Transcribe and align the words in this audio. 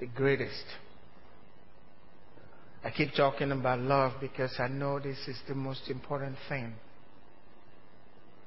the 0.00 0.06
greatest. 0.06 0.64
I 2.82 2.90
keep 2.90 3.12
talking 3.14 3.52
about 3.52 3.78
love 3.80 4.14
because 4.20 4.52
I 4.58 4.68
know 4.68 4.98
this 4.98 5.18
is 5.28 5.38
the 5.46 5.54
most 5.54 5.90
important 5.90 6.36
thing. 6.48 6.72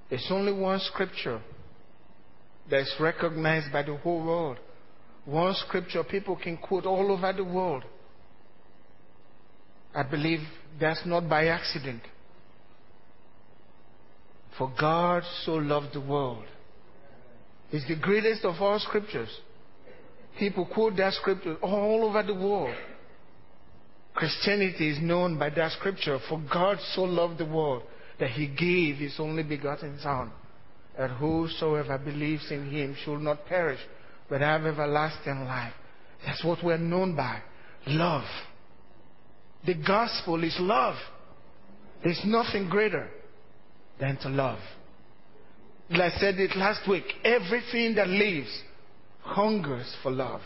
There's 0.09 0.27
only 0.31 0.51
one 0.51 0.79
scripture 0.79 1.39
that's 2.69 2.93
recognized 2.99 3.71
by 3.71 3.83
the 3.83 3.95
whole 3.97 4.25
world. 4.25 4.57
One 5.25 5.53
scripture 5.67 6.03
people 6.03 6.35
can 6.35 6.57
quote 6.57 6.85
all 6.85 7.11
over 7.11 7.31
the 7.31 7.43
world. 7.43 7.83
I 9.93 10.03
believe 10.03 10.39
that's 10.79 11.05
not 11.05 11.29
by 11.29 11.47
accident. 11.47 12.01
For 14.57 14.71
God 14.79 15.23
so 15.45 15.53
loved 15.53 15.93
the 15.93 16.01
world. 16.01 16.45
It's 17.71 17.87
the 17.87 17.95
greatest 17.95 18.43
of 18.43 18.61
all 18.61 18.79
scriptures. 18.79 19.29
People 20.39 20.65
quote 20.65 20.97
that 20.97 21.13
scripture 21.13 21.55
all 21.61 22.05
over 22.05 22.23
the 22.23 22.33
world. 22.33 22.75
Christianity 24.15 24.89
is 24.89 25.01
known 25.01 25.37
by 25.37 25.49
that 25.51 25.71
scripture. 25.73 26.19
For 26.29 26.41
God 26.51 26.77
so 26.93 27.03
loved 27.03 27.39
the 27.39 27.45
world 27.45 27.83
that 28.19 28.31
he 28.31 28.47
gave 28.47 28.97
his 28.97 29.15
only 29.19 29.43
begotten 29.43 29.99
Son, 30.01 30.31
that 30.97 31.09
whosoever 31.11 31.97
believes 31.97 32.51
in 32.51 32.69
him 32.69 32.95
should 33.03 33.19
not 33.19 33.45
perish, 33.45 33.79
but 34.29 34.41
have 34.41 34.65
everlasting 34.65 35.45
life. 35.45 35.73
That's 36.25 36.43
what 36.43 36.63
we're 36.63 36.77
known 36.77 37.15
by. 37.15 37.41
Love. 37.87 38.25
The 39.65 39.75
gospel 39.75 40.43
is 40.43 40.55
love. 40.59 40.95
There's 42.03 42.21
nothing 42.25 42.69
greater 42.69 43.09
than 43.99 44.17
to 44.17 44.29
love. 44.29 44.59
I 45.89 46.09
said 46.19 46.39
it 46.39 46.55
last 46.55 46.87
week, 46.89 47.05
everything 47.23 47.95
that 47.95 48.07
lives 48.07 48.49
hungers 49.23 49.95
for 50.03 50.11
love. 50.11 50.41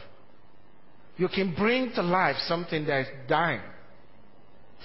You 1.18 1.28
can 1.28 1.56
bring 1.56 1.92
to 1.96 2.02
life 2.04 2.38
something 2.48 2.86
that 2.86 3.02
is 3.02 3.08
dying 3.28 3.62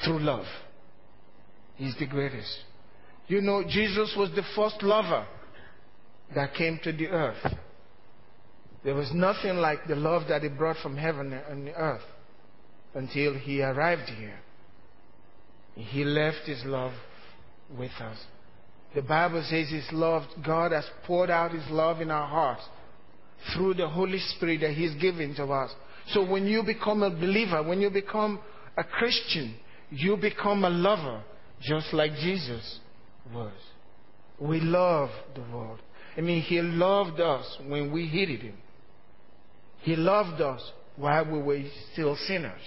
through 0.04 0.20
love. 0.20 0.46
He's 1.76 1.94
the 1.98 2.06
greatest. 2.06 2.58
You 3.28 3.40
know, 3.40 3.62
Jesus 3.62 4.14
was 4.16 4.30
the 4.30 4.42
first 4.56 4.82
lover 4.82 5.26
that 6.34 6.54
came 6.54 6.80
to 6.84 6.92
the 6.92 7.08
earth. 7.08 7.54
There 8.84 8.94
was 8.94 9.10
nothing 9.12 9.56
like 9.56 9.86
the 9.86 9.94
love 9.94 10.28
that 10.28 10.42
he 10.42 10.48
brought 10.48 10.78
from 10.78 10.96
heaven 10.96 11.32
and 11.32 11.66
the 11.66 11.74
earth 11.74 12.02
until 12.94 13.34
he 13.34 13.62
arrived 13.62 14.08
here. 14.08 14.38
He 15.74 16.04
left 16.04 16.46
his 16.46 16.62
love 16.64 16.92
with 17.78 17.92
us. 18.00 18.18
The 18.94 19.02
Bible 19.02 19.44
says 19.48 19.70
his 19.70 19.86
love, 19.92 20.24
God 20.44 20.72
has 20.72 20.84
poured 21.06 21.30
out 21.30 21.52
his 21.52 21.66
love 21.70 22.00
in 22.00 22.10
our 22.10 22.26
hearts 22.26 22.62
through 23.54 23.74
the 23.74 23.88
Holy 23.88 24.18
Spirit 24.18 24.60
that 24.60 24.72
he's 24.72 24.94
given 24.94 25.34
to 25.36 25.44
us. 25.44 25.70
So 26.08 26.24
when 26.28 26.46
you 26.46 26.62
become 26.62 27.02
a 27.02 27.10
believer, 27.10 27.62
when 27.62 27.80
you 27.80 27.90
become 27.90 28.40
a 28.76 28.84
Christian, 28.84 29.54
you 29.90 30.16
become 30.16 30.64
a 30.64 30.70
lover 30.70 31.22
just 31.60 31.92
like 31.92 32.12
Jesus 32.14 32.80
was. 33.32 33.52
We 34.40 34.60
love 34.60 35.10
the 35.34 35.42
world. 35.54 35.80
I 36.16 36.20
mean, 36.20 36.42
he 36.42 36.60
loved 36.60 37.20
us 37.20 37.58
when 37.66 37.92
we 37.92 38.06
hated 38.06 38.40
him. 38.40 38.56
He 39.82 39.96
loved 39.96 40.40
us 40.40 40.62
while 40.96 41.24
we 41.30 41.42
were 41.42 41.62
still 41.92 42.16
sinners. 42.16 42.60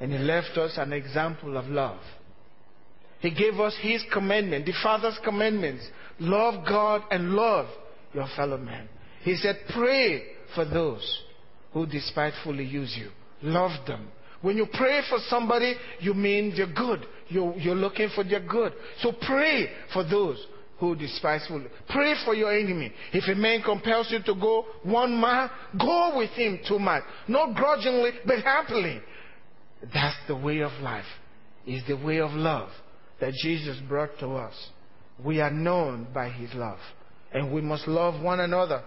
And 0.00 0.12
He 0.12 0.18
left 0.18 0.56
us 0.58 0.72
an 0.76 0.92
example 0.92 1.56
of 1.56 1.66
love. 1.66 2.00
He 3.20 3.30
gave 3.30 3.58
us 3.60 3.74
His 3.80 4.02
commandment, 4.12 4.66
the 4.66 4.74
Father's 4.82 5.18
commandments. 5.24 5.84
Love 6.18 6.66
God 6.66 7.02
and 7.10 7.30
love 7.30 7.66
your 8.12 8.26
fellow 8.36 8.58
man. 8.58 8.88
He 9.24 9.36
said, 9.36 9.58
pray 9.74 10.22
for 10.54 10.64
those 10.64 11.22
who 11.72 11.86
despitefully 11.86 12.64
use 12.64 12.94
you. 12.96 13.10
Love 13.42 13.86
them. 13.86 14.08
When 14.42 14.56
you 14.58 14.66
pray 14.72 15.00
for 15.08 15.18
somebody, 15.28 15.74
you 16.00 16.12
mean 16.12 16.52
they're 16.54 16.72
good. 16.72 17.06
You're, 17.28 17.56
you're 17.56 17.74
looking 17.74 18.10
for 18.14 18.22
their 18.22 18.46
good. 18.46 18.74
So 19.00 19.12
pray 19.26 19.70
for 19.92 20.04
those 20.04 20.46
who 20.78 20.94
despitefully. 20.94 21.66
Pray 21.88 22.14
for 22.24 22.34
your 22.34 22.52
enemy. 22.52 22.92
If 23.12 23.24
a 23.34 23.38
man 23.38 23.62
compels 23.62 24.08
you 24.10 24.22
to 24.22 24.38
go 24.38 24.66
one 24.82 25.14
mile, 25.14 25.50
go 25.78 26.18
with 26.18 26.30
him 26.30 26.60
two 26.68 26.78
miles. 26.78 27.04
Not 27.26 27.54
grudgingly, 27.54 28.10
but 28.26 28.40
happily. 28.40 29.00
That's 29.92 30.16
the 30.28 30.36
way 30.36 30.60
of 30.60 30.72
life. 30.82 31.04
Is 31.66 31.82
the 31.88 31.96
way 31.96 32.20
of 32.20 32.32
love 32.32 32.68
that 33.20 33.32
Jesus 33.42 33.78
brought 33.88 34.18
to 34.20 34.28
us. 34.32 34.54
We 35.24 35.40
are 35.40 35.50
known 35.50 36.08
by 36.12 36.28
his 36.28 36.52
love. 36.52 36.78
And 37.32 37.50
we 37.50 37.62
must 37.62 37.88
love 37.88 38.22
one 38.22 38.40
another. 38.40 38.82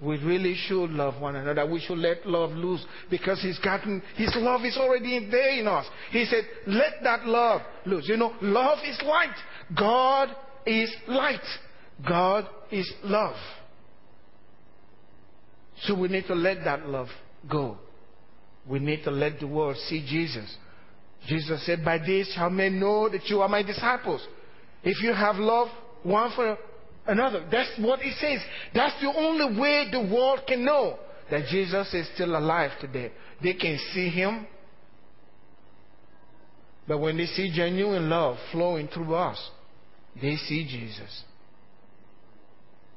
We 0.00 0.18
really 0.18 0.54
should 0.54 0.90
love 0.90 1.20
one 1.22 1.36
another. 1.36 1.64
We 1.64 1.80
should 1.80 1.98
let 1.98 2.26
love 2.26 2.50
loose 2.50 2.84
because 3.10 3.40
he's 3.40 3.58
gotten, 3.60 4.02
his 4.16 4.30
love 4.36 4.62
is 4.64 4.76
already 4.76 5.26
there 5.30 5.58
in 5.58 5.66
us. 5.66 5.86
He 6.10 6.26
said, 6.26 6.44
let 6.66 7.02
that 7.02 7.26
love 7.26 7.62
loose. 7.86 8.06
You 8.06 8.18
know, 8.18 8.34
love 8.42 8.78
is 8.86 9.00
light. 9.02 9.34
God 9.74 10.36
is 10.66 10.94
light. 11.08 11.40
God 12.06 12.46
is 12.70 12.90
love. 13.04 13.36
So 15.82 15.98
we 15.98 16.08
need 16.08 16.26
to 16.26 16.34
let 16.34 16.64
that 16.64 16.86
love 16.86 17.08
go. 17.50 17.78
We 18.68 18.78
need 18.78 19.04
to 19.04 19.10
let 19.10 19.40
the 19.40 19.46
world 19.46 19.76
see 19.88 20.04
Jesus. 20.06 20.56
Jesus 21.26 21.64
said, 21.64 21.84
By 21.84 21.98
this 21.98 22.32
shall 22.34 22.50
men 22.50 22.78
know 22.78 23.08
that 23.08 23.26
you 23.26 23.40
are 23.40 23.48
my 23.48 23.62
disciples. 23.62 24.26
If 24.82 25.02
you 25.02 25.12
have 25.12 25.36
love 25.36 25.68
one 26.02 26.32
for 26.34 26.58
another. 27.08 27.46
That's 27.50 27.70
what 27.78 28.00
he 28.00 28.12
says. 28.12 28.40
That's 28.74 29.00
the 29.00 29.12
only 29.16 29.58
way 29.58 29.88
the 29.90 30.00
world 30.00 30.40
can 30.46 30.64
know 30.64 30.98
that 31.30 31.46
Jesus 31.46 31.92
is 31.92 32.08
still 32.14 32.36
alive 32.36 32.72
today. 32.80 33.12
They 33.42 33.54
can 33.54 33.78
see 33.92 34.08
him. 34.08 34.46
But 36.88 36.98
when 36.98 37.16
they 37.16 37.26
see 37.26 37.52
genuine 37.54 38.08
love 38.08 38.36
flowing 38.52 38.88
through 38.88 39.14
us, 39.14 39.50
they 40.20 40.36
see 40.36 40.64
Jesus. 40.64 41.24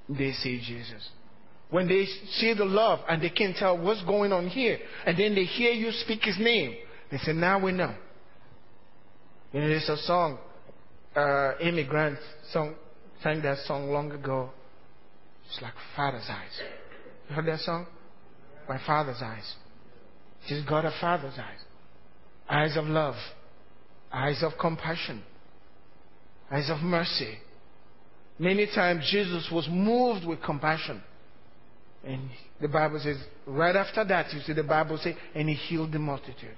They 0.08 0.32
see 0.32 0.62
Jesus. 0.66 1.10
When 1.70 1.88
they 1.88 2.06
see 2.34 2.54
the 2.54 2.66
love 2.66 3.00
and 3.08 3.22
they 3.22 3.30
can 3.30 3.54
tell 3.54 3.78
what's 3.78 4.04
going 4.04 4.32
on 4.32 4.48
here, 4.48 4.80
and 5.06 5.18
then 5.18 5.36
they 5.36 5.44
hear 5.44 5.72
you 5.72 5.92
speak 5.92 6.24
his 6.24 6.38
name, 6.40 6.76
they 7.12 7.18
say, 7.18 7.34
Now 7.34 7.64
we 7.64 7.72
know. 7.72 7.94
You 9.54 9.62
know, 9.62 9.68
there's 9.68 9.90
a 9.90 9.98
song, 9.98 10.38
uh, 11.16 11.54
Amy 11.60 11.84
Grant 11.84 12.20
song, 12.52 12.76
sang 13.24 13.42
that 13.42 13.58
song 13.66 13.92
long 13.92 14.12
ago. 14.12 14.50
It's 15.48 15.62
like 15.62 15.74
Father's 15.96 16.28
Eyes. 16.30 16.62
You 17.30 17.36
heard 17.36 17.46
that 17.48 17.60
song? 17.60 17.88
My 18.68 18.80
Father's 18.86 19.22
Eyes. 19.22 19.56
She's 20.48 20.64
got 20.64 20.86
a 20.86 20.94
Father's 21.02 21.38
eyes. 21.38 21.60
Eyes 22.50 22.78
of 22.78 22.86
love. 22.86 23.16
Eyes 24.12 24.42
of 24.42 24.54
compassion. 24.60 25.24
Eyes 26.52 26.70
of 26.70 26.80
mercy. 26.82 27.38
Many 28.38 28.68
times 28.74 29.08
Jesus 29.12 29.50
was 29.52 29.68
moved 29.70 30.26
with 30.26 30.42
compassion. 30.42 31.04
And 32.06 32.30
the 32.62 32.70
Bible 32.70 33.00
says, 33.04 33.18
right 33.46 33.76
after 33.76 34.06
that, 34.06 34.34
you 34.34 34.40
see 34.42 34.54
the 34.54 34.64
Bible 34.64 34.98
say, 34.98 35.18
and 35.36 35.50
he 35.50 35.56
healed 35.56 35.92
the 35.92 36.00
multitude. 36.00 36.56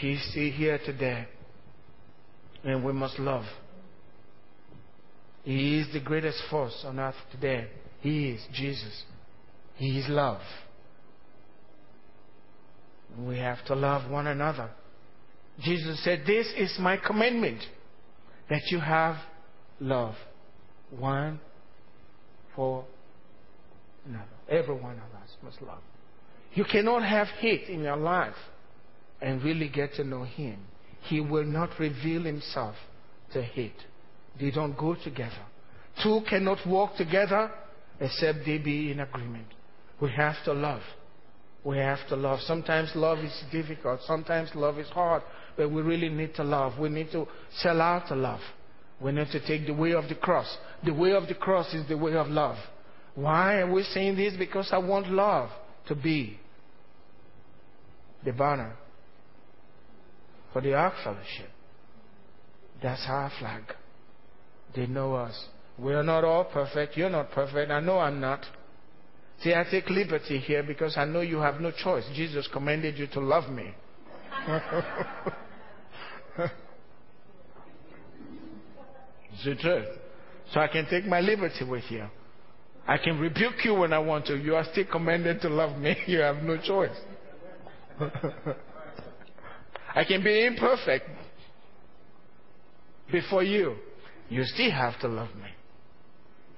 He's 0.00 0.20
still 0.30 0.50
here 0.50 0.80
today. 0.84 1.28
And 2.64 2.84
we 2.84 2.92
must 2.92 3.18
love. 3.18 3.44
He 5.44 5.80
is 5.80 5.92
the 5.92 6.00
greatest 6.00 6.40
force 6.50 6.84
on 6.86 7.00
earth 7.00 7.16
today. 7.32 7.68
He 8.00 8.30
is 8.30 8.40
Jesus. 8.52 9.04
He 9.76 9.98
is 9.98 10.08
love. 10.08 10.40
We 13.18 13.38
have 13.38 13.64
to 13.66 13.74
love 13.74 14.10
one 14.10 14.26
another. 14.26 14.70
Jesus 15.60 16.02
said, 16.02 16.22
This 16.26 16.46
is 16.56 16.76
my 16.78 16.96
commandment 16.96 17.60
that 18.48 18.62
you 18.70 18.78
have 18.78 19.16
love 19.80 20.14
one 20.90 21.40
for 22.54 22.84
another. 24.06 24.24
Every 24.48 24.74
one 24.74 24.96
of 24.96 25.22
us 25.22 25.30
must 25.42 25.60
love. 25.62 25.82
You 26.54 26.64
cannot 26.64 27.02
have 27.02 27.28
hate 27.38 27.68
in 27.68 27.80
your 27.80 27.96
life 27.96 28.34
and 29.20 29.42
really 29.42 29.68
get 29.68 29.94
to 29.94 30.04
know 30.04 30.24
Him. 30.24 30.58
He 31.02 31.20
will 31.20 31.44
not 31.44 31.70
reveal 31.78 32.22
Himself 32.22 32.76
to 33.32 33.42
hate. 33.42 33.72
They 34.40 34.50
don't 34.50 34.76
go 34.76 34.94
together. 34.94 35.46
Two 36.02 36.20
cannot 36.28 36.66
walk 36.66 36.96
together 36.96 37.50
except 38.00 38.40
they 38.46 38.58
be 38.58 38.90
in 38.90 39.00
agreement. 39.00 39.46
We 40.00 40.10
have 40.10 40.36
to 40.44 40.52
love. 40.52 40.82
We 41.64 41.78
have 41.78 41.98
to 42.08 42.16
love. 42.16 42.40
Sometimes 42.40 42.90
love 42.94 43.18
is 43.18 43.44
difficult. 43.52 44.00
Sometimes 44.06 44.50
love 44.54 44.78
is 44.78 44.88
hard. 44.88 45.22
But 45.56 45.70
we 45.70 45.82
really 45.82 46.08
need 46.08 46.34
to 46.34 46.42
love. 46.42 46.78
We 46.78 46.88
need 46.88 47.12
to 47.12 47.28
sell 47.58 47.80
out 47.80 48.08
to 48.08 48.16
love. 48.16 48.40
We 49.00 49.12
need 49.12 49.28
to 49.32 49.46
take 49.46 49.66
the 49.66 49.74
way 49.74 49.92
of 49.92 50.08
the 50.08 50.14
cross. 50.14 50.56
The 50.84 50.94
way 50.94 51.12
of 51.12 51.28
the 51.28 51.34
cross 51.34 51.72
is 51.74 51.86
the 51.88 51.96
way 51.96 52.14
of 52.14 52.28
love. 52.28 52.56
Why 53.14 53.60
are 53.60 53.70
we 53.70 53.82
saying 53.82 54.16
this? 54.16 54.34
Because 54.36 54.70
I 54.72 54.78
want 54.78 55.08
love 55.08 55.50
to 55.88 55.94
be 55.94 56.38
the 58.24 58.32
banner 58.32 58.74
for 60.52 60.62
the 60.62 60.74
Ark 60.74 60.94
Fellowship. 61.04 61.50
That's 62.82 63.04
our 63.06 63.30
flag. 63.38 63.62
They 64.74 64.86
know 64.86 65.14
us. 65.14 65.46
We 65.78 65.94
are 65.94 66.02
not 66.02 66.24
all 66.24 66.44
perfect. 66.44 66.96
You're 66.96 67.10
not 67.10 67.30
perfect. 67.32 67.70
I 67.70 67.80
know 67.80 67.98
I'm 67.98 68.20
not. 68.20 68.44
See, 69.42 69.52
I 69.54 69.64
take 69.70 69.90
liberty 69.90 70.38
here 70.38 70.62
because 70.62 70.96
I 70.96 71.04
know 71.04 71.20
you 71.20 71.38
have 71.38 71.60
no 71.60 71.72
choice. 71.72 72.04
Jesus 72.14 72.48
commanded 72.52 72.96
you 72.96 73.06
to 73.08 73.20
love 73.20 73.50
me. 73.50 73.74
it's 79.32 79.44
the 79.44 79.54
truth. 79.56 79.88
So 80.52 80.60
I 80.60 80.68
can 80.68 80.86
take 80.88 81.06
my 81.06 81.20
liberty 81.20 81.64
with 81.64 81.84
you. 81.90 82.06
I 82.86 82.98
can 82.98 83.18
rebuke 83.18 83.64
you 83.64 83.74
when 83.74 83.92
I 83.92 83.98
want 83.98 84.26
to. 84.26 84.36
You 84.36 84.54
are 84.56 84.64
still 84.70 84.86
commanded 84.90 85.40
to 85.42 85.48
love 85.48 85.78
me. 85.78 85.96
You 86.06 86.18
have 86.20 86.42
no 86.42 86.56
choice. 86.58 86.96
I 89.94 90.04
can 90.04 90.22
be 90.22 90.46
imperfect 90.46 91.08
before 93.10 93.42
you. 93.42 93.76
You 94.28 94.44
still 94.44 94.70
have 94.70 94.98
to 95.00 95.08
love 95.08 95.34
me. 95.36 95.50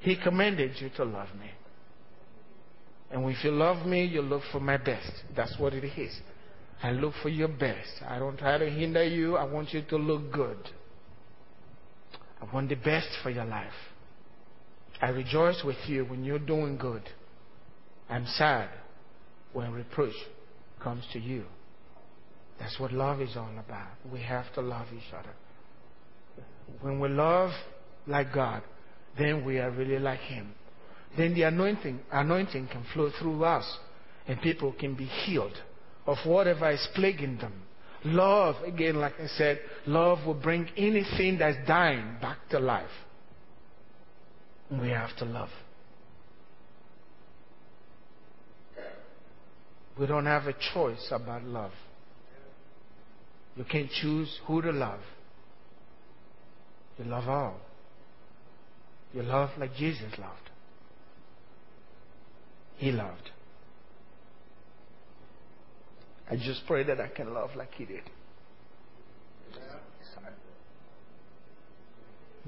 He 0.00 0.16
commanded 0.16 0.72
you 0.80 0.90
to 0.96 1.04
love 1.04 1.28
me. 1.38 1.50
And 3.10 3.28
if 3.30 3.44
you 3.44 3.50
love 3.50 3.86
me, 3.86 4.04
you 4.04 4.22
look 4.22 4.42
for 4.52 4.60
my 4.60 4.76
best. 4.76 5.10
That's 5.36 5.54
what 5.58 5.72
it 5.72 5.84
is. 5.84 6.20
I 6.82 6.90
look 6.90 7.14
for 7.22 7.28
your 7.28 7.48
best. 7.48 8.02
I 8.06 8.18
don't 8.18 8.36
try 8.36 8.58
to 8.58 8.68
hinder 8.68 9.04
you. 9.04 9.36
I 9.36 9.44
want 9.44 9.72
you 9.72 9.82
to 9.88 9.96
look 9.96 10.32
good. 10.32 10.58
I 12.40 12.52
want 12.54 12.68
the 12.68 12.74
best 12.74 13.08
for 13.22 13.30
your 13.30 13.44
life. 13.44 13.72
I 15.00 15.08
rejoice 15.10 15.62
with 15.64 15.76
you 15.86 16.04
when 16.04 16.24
you're 16.24 16.38
doing 16.38 16.76
good. 16.76 17.02
I'm 18.08 18.26
sad 18.26 18.68
when 19.52 19.72
reproach 19.72 20.14
comes 20.82 21.04
to 21.12 21.18
you. 21.18 21.44
That's 22.58 22.78
what 22.78 22.92
love 22.92 23.20
is 23.20 23.36
all 23.36 23.50
about. 23.58 23.92
We 24.12 24.20
have 24.20 24.52
to 24.54 24.60
love 24.60 24.86
each 24.94 25.12
other. 25.12 25.34
When 26.80 27.00
we 27.00 27.08
love 27.08 27.50
like 28.06 28.32
God, 28.32 28.62
then 29.18 29.44
we 29.44 29.58
are 29.58 29.70
really 29.70 29.98
like 29.98 30.20
Him. 30.20 30.54
Then 31.16 31.34
the 31.34 31.42
anointing, 31.42 32.00
anointing 32.10 32.68
can 32.68 32.84
flow 32.92 33.10
through 33.18 33.44
us 33.44 33.78
and 34.26 34.40
people 34.40 34.72
can 34.72 34.94
be 34.94 35.04
healed 35.04 35.56
of 36.06 36.18
whatever 36.24 36.70
is 36.70 36.86
plaguing 36.94 37.38
them. 37.38 37.62
Love, 38.04 38.56
again, 38.64 38.96
like 38.96 39.14
I 39.18 39.26
said, 39.28 39.60
love 39.86 40.26
will 40.26 40.34
bring 40.34 40.68
anything 40.76 41.38
that's 41.38 41.56
dying 41.66 42.16
back 42.20 42.38
to 42.50 42.58
life. 42.58 42.90
We 44.70 44.90
have 44.90 45.16
to 45.18 45.24
love. 45.24 45.48
We 49.98 50.06
don't 50.06 50.26
have 50.26 50.46
a 50.46 50.54
choice 50.74 51.08
about 51.10 51.44
love. 51.44 51.72
You 53.56 53.64
can't 53.64 53.90
choose 53.90 54.40
who 54.46 54.60
to 54.60 54.72
love. 54.72 55.00
You 56.98 57.04
love 57.06 57.28
all. 57.28 57.56
You 59.12 59.22
love 59.22 59.50
like 59.58 59.74
Jesus 59.76 60.12
loved. 60.18 60.50
He 62.76 62.92
loved. 62.92 63.30
I 66.30 66.36
just 66.36 66.66
pray 66.66 66.84
that 66.84 67.00
I 67.00 67.08
can 67.08 67.32
love 67.32 67.50
like 67.56 67.72
He 67.74 67.84
did. 67.84 68.02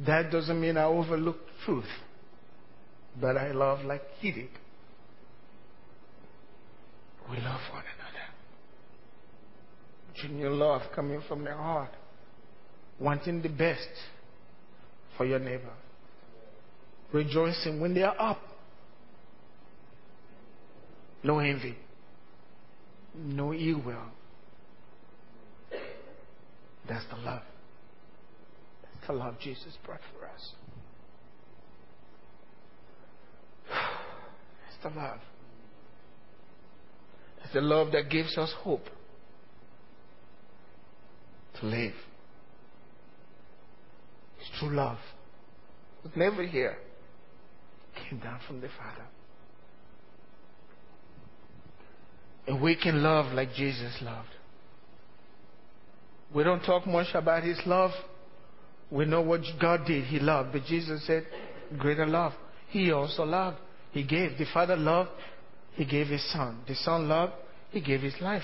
That 0.07 0.31
doesn't 0.31 0.61
mean 0.61 0.77
I 0.77 0.85
overlook 0.85 1.39
truth, 1.65 1.85
but 3.21 3.37
I 3.37 3.53
love 3.53 3.85
like 3.85 4.03
He 4.21 4.31
did. 4.31 4.51
We 7.31 7.37
love 7.39 7.61
one 7.73 7.83
another. 7.83 8.27
Genuine 10.15 10.59
love 10.59 10.83
coming 10.95 11.23
from 11.27 11.45
the 11.45 11.55
heart, 11.55 11.93
wanting 13.01 13.43
the 13.43 13.49
best 13.49 13.89
for 15.17 15.25
your 15.25 15.39
neighbor, 15.39 15.73
rejoicing 17.13 17.81
when 17.81 17.95
they 17.95 18.03
are 18.03 18.17
up. 18.19 18.41
No 21.23 21.39
envy, 21.39 21.77
no 23.15 23.53
ill 23.53 23.83
will. 23.83 24.13
That's 26.89 27.05
the 27.11 27.17
love. 27.17 27.43
That's 28.83 29.07
the 29.09 29.13
love 29.13 29.35
Jesus 29.41 29.77
brought 29.85 30.01
for 30.17 30.27
us. 30.27 30.53
That's 33.71 34.95
the 34.95 35.01
love. 35.01 35.19
It's 37.45 37.55
the 37.55 37.61
love 37.61 37.93
that 37.93 38.09
gives 38.11 38.39
us 38.39 38.53
hope 38.63 38.85
to 41.61 41.67
live. 41.67 41.95
True 44.59 44.75
love. 44.75 44.99
Was 46.03 46.13
never 46.17 46.47
here. 46.47 46.77
It 47.95 48.09
came 48.09 48.19
down 48.21 48.41
from 48.47 48.61
the 48.61 48.69
Father. 48.69 49.07
And 52.47 52.63
we 52.63 52.77
can 52.77 53.03
love 53.03 53.33
like 53.33 53.53
Jesus 53.55 53.97
loved. 54.03 54.29
We 56.35 56.45
don't 56.45 56.63
talk 56.63 56.87
much 56.87 57.09
about 57.15 57.43
his 57.43 57.59
love. 57.67 57.91
We 58.91 59.05
know 59.05 59.21
what 59.21 59.41
God 59.61 59.81
did. 59.87 60.05
He 60.05 60.21
loved. 60.21 60.53
But 60.53 60.65
Jesus 60.65 61.05
said, 61.07 61.27
greater 61.79 62.07
love. 62.07 62.33
He 62.69 62.93
also 62.93 63.25
loved. 63.25 63.59
He 63.93 64.05
gave. 64.05 64.39
The 64.39 64.47
Father 64.53 64.77
loved. 64.77 65.11
He 65.75 65.85
gave 65.85 66.07
his 66.07 66.25
Son. 66.33 66.61
The 66.69 66.75
Son 66.75 67.09
loved. 67.09 67.33
He 67.71 67.81
gave 67.81 68.01
his 68.01 68.15
life. 68.21 68.43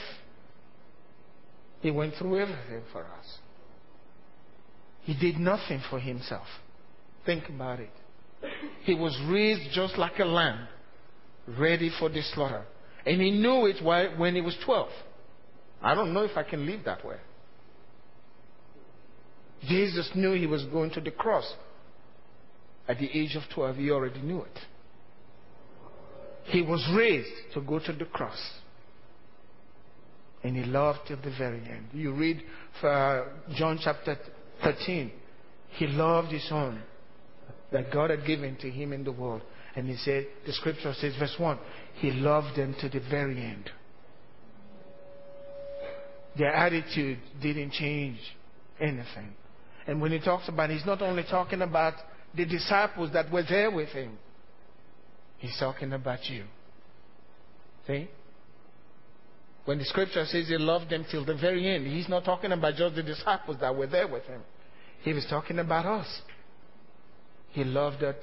He 1.81 1.91
went 1.91 2.15
through 2.15 2.41
everything 2.41 2.83
for 2.93 3.03
us. 3.03 3.39
He 5.03 5.15
did 5.15 5.39
nothing 5.39 5.83
for 5.91 5.99
himself. 5.99 6.47
Think 7.27 7.49
about 7.49 7.81
it. 7.81 7.91
He 8.85 8.95
was 8.95 9.19
raised 9.29 9.73
just 9.73 9.99
like 9.99 10.19
a 10.19 10.25
lamb, 10.25 10.67
ready 11.59 11.91
for 11.99 12.09
the 12.09 12.23
slaughter. 12.35 12.65
And 13.05 13.21
he 13.21 13.31
knew 13.31 13.67
it 13.67 13.83
when 14.19 14.35
he 14.35 14.41
was 14.41 14.57
12. 14.65 14.89
I 15.83 15.95
don't 15.95 16.13
know 16.13 16.23
if 16.23 16.37
I 16.37 16.45
can 16.45 16.67
live 16.67 16.85
that 16.85 17.05
way. 17.05 17.17
Jesus 19.69 20.11
knew 20.15 20.33
he 20.33 20.47
was 20.47 20.65
going 20.67 20.91
to 20.93 21.01
the 21.01 21.11
cross. 21.11 21.53
At 22.89 22.99
the 22.99 23.09
age 23.13 23.37
of 23.37 23.43
12, 23.55 23.77
he 23.77 23.91
already 23.91 24.21
knew 24.21 24.43
it. 24.43 24.59
He 26.45 26.63
was 26.63 26.85
raised 26.97 27.31
to 27.55 27.61
go 27.61 27.79
to 27.79 27.93
the 27.93 28.05
cross. 28.05 28.39
And 30.43 30.57
he 30.57 30.65
loved 30.65 31.01
till 31.07 31.19
the 31.19 31.33
very 31.39 31.59
end. 31.59 31.87
You 31.93 32.13
read 32.13 32.43
uh, 32.83 33.23
John 33.55 33.79
chapter 33.83 34.19
13. 34.63 35.13
He 35.77 35.87
loved 35.87 36.31
his 36.31 36.47
own 36.51 36.83
that 37.73 37.93
God 37.93 38.11
had 38.11 38.27
given 38.27 38.57
to 38.57 38.71
him 38.71 38.93
in 38.93 39.05
the 39.05 39.13
world. 39.13 39.43
And 39.75 39.89
he 39.89 39.97
said, 39.97 40.27
the 40.47 40.53
scripture 40.53 40.93
says, 40.99 41.15
verse 41.19 41.35
1, 41.39 41.59
he 41.95 42.11
loved 42.11 42.57
them 42.57 42.75
to 42.81 42.89
the 42.89 43.01
very 43.11 43.39
end. 43.39 43.71
Their 46.39 46.53
attitude 46.53 47.19
didn't 47.41 47.73
change 47.73 48.19
anything. 48.81 49.35
And 49.87 50.01
when 50.01 50.13
he 50.13 50.21
talks 50.21 50.49
about, 50.49 50.71
he's 50.71 50.87
not 50.87 51.03
only 51.03 51.25
talking 51.25 51.63
about 51.63 51.95
the 52.35 52.45
disciples 52.45 53.13
that 53.13 53.31
were 53.31 53.43
there 53.43 53.71
with 53.71 53.89
him, 53.89 54.19
he's 55.39 55.57
talking 55.59 55.93
about 55.93 56.25
you. 56.27 56.45
See? 57.87 58.09
When 59.65 59.79
the 59.79 59.85
scripture 59.85 60.25
says 60.27 60.49
he 60.49 60.57
loved 60.59 60.91
them 60.91 61.05
till 61.11 61.25
the 61.25 61.35
very 61.35 61.75
end, 61.75 61.87
he's 61.87 62.09
not 62.09 62.25
talking 62.25 62.53
about 62.53 62.75
just 62.77 62.95
the 62.97 63.03
disciples 63.03 63.59
that 63.61 63.75
were 63.75 63.87
there 63.87 64.09
with 64.09 64.25
him. 64.25 64.43
He 65.03 65.13
was 65.13 65.27
talking 65.29 65.59
about 65.59 65.85
us. 65.85 66.23
He 67.51 67.65
loved 67.65 68.03
us, 68.03 68.17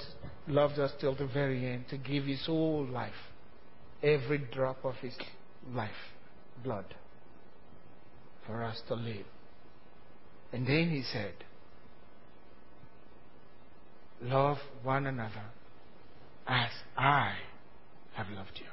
loved 0.47 0.79
us 0.79 0.91
till 0.99 1.15
the 1.15 1.27
very 1.27 1.65
end 1.65 1.85
to 1.89 1.97
give 1.97 2.23
his 2.23 2.45
whole 2.45 2.85
life, 2.85 3.13
every 4.01 4.39
drop 4.39 4.83
of 4.83 4.95
his 4.95 5.13
life, 5.71 5.91
blood, 6.63 6.85
for 8.47 8.63
us 8.63 8.81
to 8.87 8.95
live. 8.95 9.25
And 10.51 10.65
then 10.65 10.89
he 10.89 11.03
said, 11.03 11.33
Love 14.21 14.57
one 14.83 15.05
another 15.05 15.45
as 16.47 16.71
I 16.97 17.35
have 18.15 18.27
loved 18.29 18.51
you. 18.55 18.65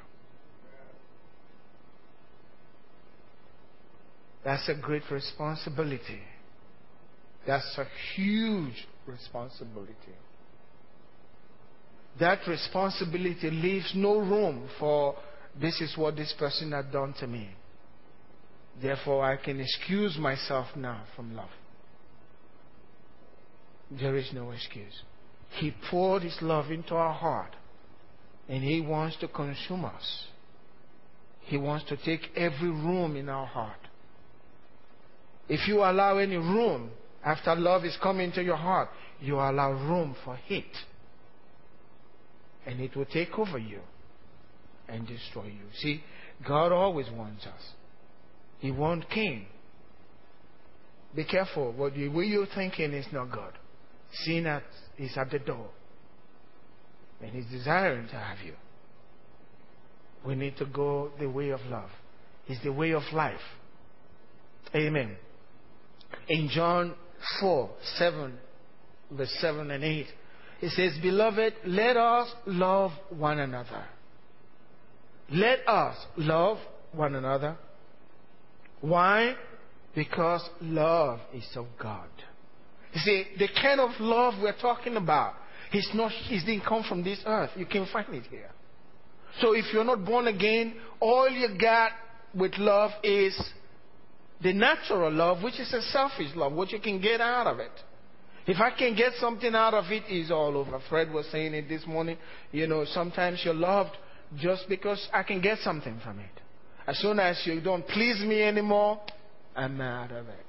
That's 4.43 4.67
a 4.69 4.75
great 4.75 5.03
responsibility. 5.11 6.21
That's 7.47 7.77
a 7.77 7.87
huge 8.15 8.87
responsibility 9.07 10.13
that 12.19 12.39
responsibility 12.47 13.51
leaves 13.51 13.91
no 13.95 14.17
room 14.17 14.67
for 14.79 15.15
this 15.59 15.79
is 15.81 15.95
what 15.97 16.15
this 16.15 16.33
person 16.37 16.71
had 16.71 16.91
done 16.91 17.13
to 17.19 17.27
me. 17.27 17.49
Therefore, 18.81 19.23
I 19.23 19.37
can 19.37 19.59
excuse 19.59 20.17
myself 20.17 20.67
now 20.75 21.03
from 21.15 21.35
love. 21.35 21.49
There 23.89 24.15
is 24.15 24.29
no 24.33 24.51
excuse. 24.51 25.01
He 25.59 25.73
poured 25.89 26.23
His 26.23 26.37
love 26.41 26.69
into 26.69 26.93
our 26.93 27.13
heart, 27.13 27.55
and 28.47 28.63
He 28.63 28.81
wants 28.81 29.17
to 29.17 29.27
consume 29.27 29.85
us. 29.85 30.25
He 31.41 31.57
wants 31.57 31.87
to 31.89 31.97
take 31.97 32.29
every 32.35 32.69
room 32.69 33.15
in 33.15 33.29
our 33.29 33.47
heart. 33.47 33.79
If 35.49 35.67
you 35.67 35.79
allow 35.79 36.17
any 36.17 36.35
room 36.35 36.91
after 37.23 37.55
love 37.55 37.83
is 37.85 37.97
coming 38.01 38.27
into 38.27 38.43
your 38.43 38.55
heart, 38.55 38.89
you 39.19 39.35
allow 39.35 39.71
room 39.71 40.15
for 40.23 40.35
hate 40.35 40.65
and 42.67 42.81
it 42.81 42.95
will 42.95 43.05
take 43.05 43.37
over 43.39 43.57
you. 43.57 43.79
and 44.89 45.05
destroy 45.05 45.45
you. 45.47 45.65
See, 45.73 46.01
God 46.47 46.71
always 46.71 47.09
wants 47.11 47.45
us. 47.45 47.61
He 48.59 48.71
warned 48.71 49.05
Cain. 49.09 49.45
Be 51.13 51.25
careful. 51.25 51.73
What 51.73 51.93
the 51.93 52.07
way 52.07 52.23
you're 52.25 52.47
thinking 52.55 52.93
is 52.93 53.05
not 53.11 53.31
God. 53.31 53.51
Sin 54.23 54.45
is 54.97 55.11
at 55.17 55.29
the 55.29 55.39
door. 55.39 55.69
And 57.21 57.31
He's 57.31 57.47
desiring 57.51 58.07
to 58.07 58.15
have 58.15 58.37
you. 58.45 58.53
We 60.25 60.35
need 60.35 60.55
to 60.57 60.65
go 60.65 61.11
the 61.19 61.29
way 61.29 61.49
of 61.49 61.59
love. 61.69 61.89
It's 62.47 62.63
the 62.63 62.71
way 62.71 62.91
of 62.91 63.03
life. 63.11 63.35
Amen. 64.73 65.17
In 66.29 66.49
John 66.49 66.95
4, 67.39 67.69
7, 67.97 68.37
verse 69.11 69.35
7 69.39 69.71
and 69.71 69.83
8, 69.83 70.05
it 70.61 70.71
says, 70.71 70.93
Beloved, 71.01 71.53
let 71.65 71.97
us 71.97 72.29
love 72.45 72.91
one 73.09 73.39
another. 73.39 73.85
Let 75.29 75.67
us 75.67 75.97
love 76.15 76.57
one 76.93 77.15
another. 77.15 77.57
Why? 78.81 79.35
Because 79.93 80.47
love 80.61 81.19
is 81.33 81.47
of 81.55 81.67
God. 81.79 82.07
You 82.93 83.01
see, 83.01 83.25
the 83.37 83.47
kind 83.61 83.79
of 83.79 83.91
love 83.99 84.35
we're 84.41 84.57
talking 84.59 84.95
about, 84.95 85.35
it's 85.71 85.89
not, 85.93 86.11
it 86.29 86.45
didn't 86.45 86.65
come 86.65 86.83
from 86.87 87.03
this 87.03 87.19
earth. 87.25 87.51
You 87.55 87.65
can 87.65 87.87
find 87.91 88.13
it 88.13 88.23
here. 88.29 88.49
So 89.41 89.53
if 89.53 89.65
you're 89.73 89.83
not 89.83 90.05
born 90.05 90.27
again, 90.27 90.75
all 90.99 91.29
you 91.29 91.49
got 91.59 91.91
with 92.33 92.53
love 92.57 92.91
is 93.03 93.39
the 94.41 94.53
natural 94.53 95.11
love, 95.11 95.43
which 95.43 95.59
is 95.59 95.71
a 95.73 95.81
selfish 95.81 96.35
love, 96.35 96.53
what 96.53 96.71
you 96.71 96.79
can 96.79 97.01
get 97.01 97.21
out 97.21 97.47
of 97.47 97.59
it. 97.59 97.71
If 98.45 98.61
I 98.61 98.71
can 98.71 98.95
get 98.95 99.13
something 99.19 99.53
out 99.53 99.73
of 99.73 99.91
it, 99.91 100.03
it's 100.07 100.31
all 100.31 100.55
over. 100.55 100.79
Fred 100.89 101.11
was 101.11 101.25
saying 101.31 101.53
it 101.53 101.67
this 101.67 101.85
morning. 101.85 102.17
You 102.51 102.67
know, 102.67 102.85
sometimes 102.85 103.41
you're 103.43 103.53
loved 103.53 103.97
just 104.37 104.69
because 104.69 105.05
I 105.11 105.23
can 105.23 105.41
get 105.41 105.57
something 105.59 105.99
from 106.03 106.19
it. 106.19 106.31
As 106.87 106.97
soon 106.99 107.19
as 107.19 107.41
you 107.45 107.59
don't 107.59 107.85
please 107.85 108.21
me 108.21 108.41
anymore, 108.41 109.01
I'm 109.55 109.81
out 109.81 110.11
of 110.11 110.27
it. 110.27 110.45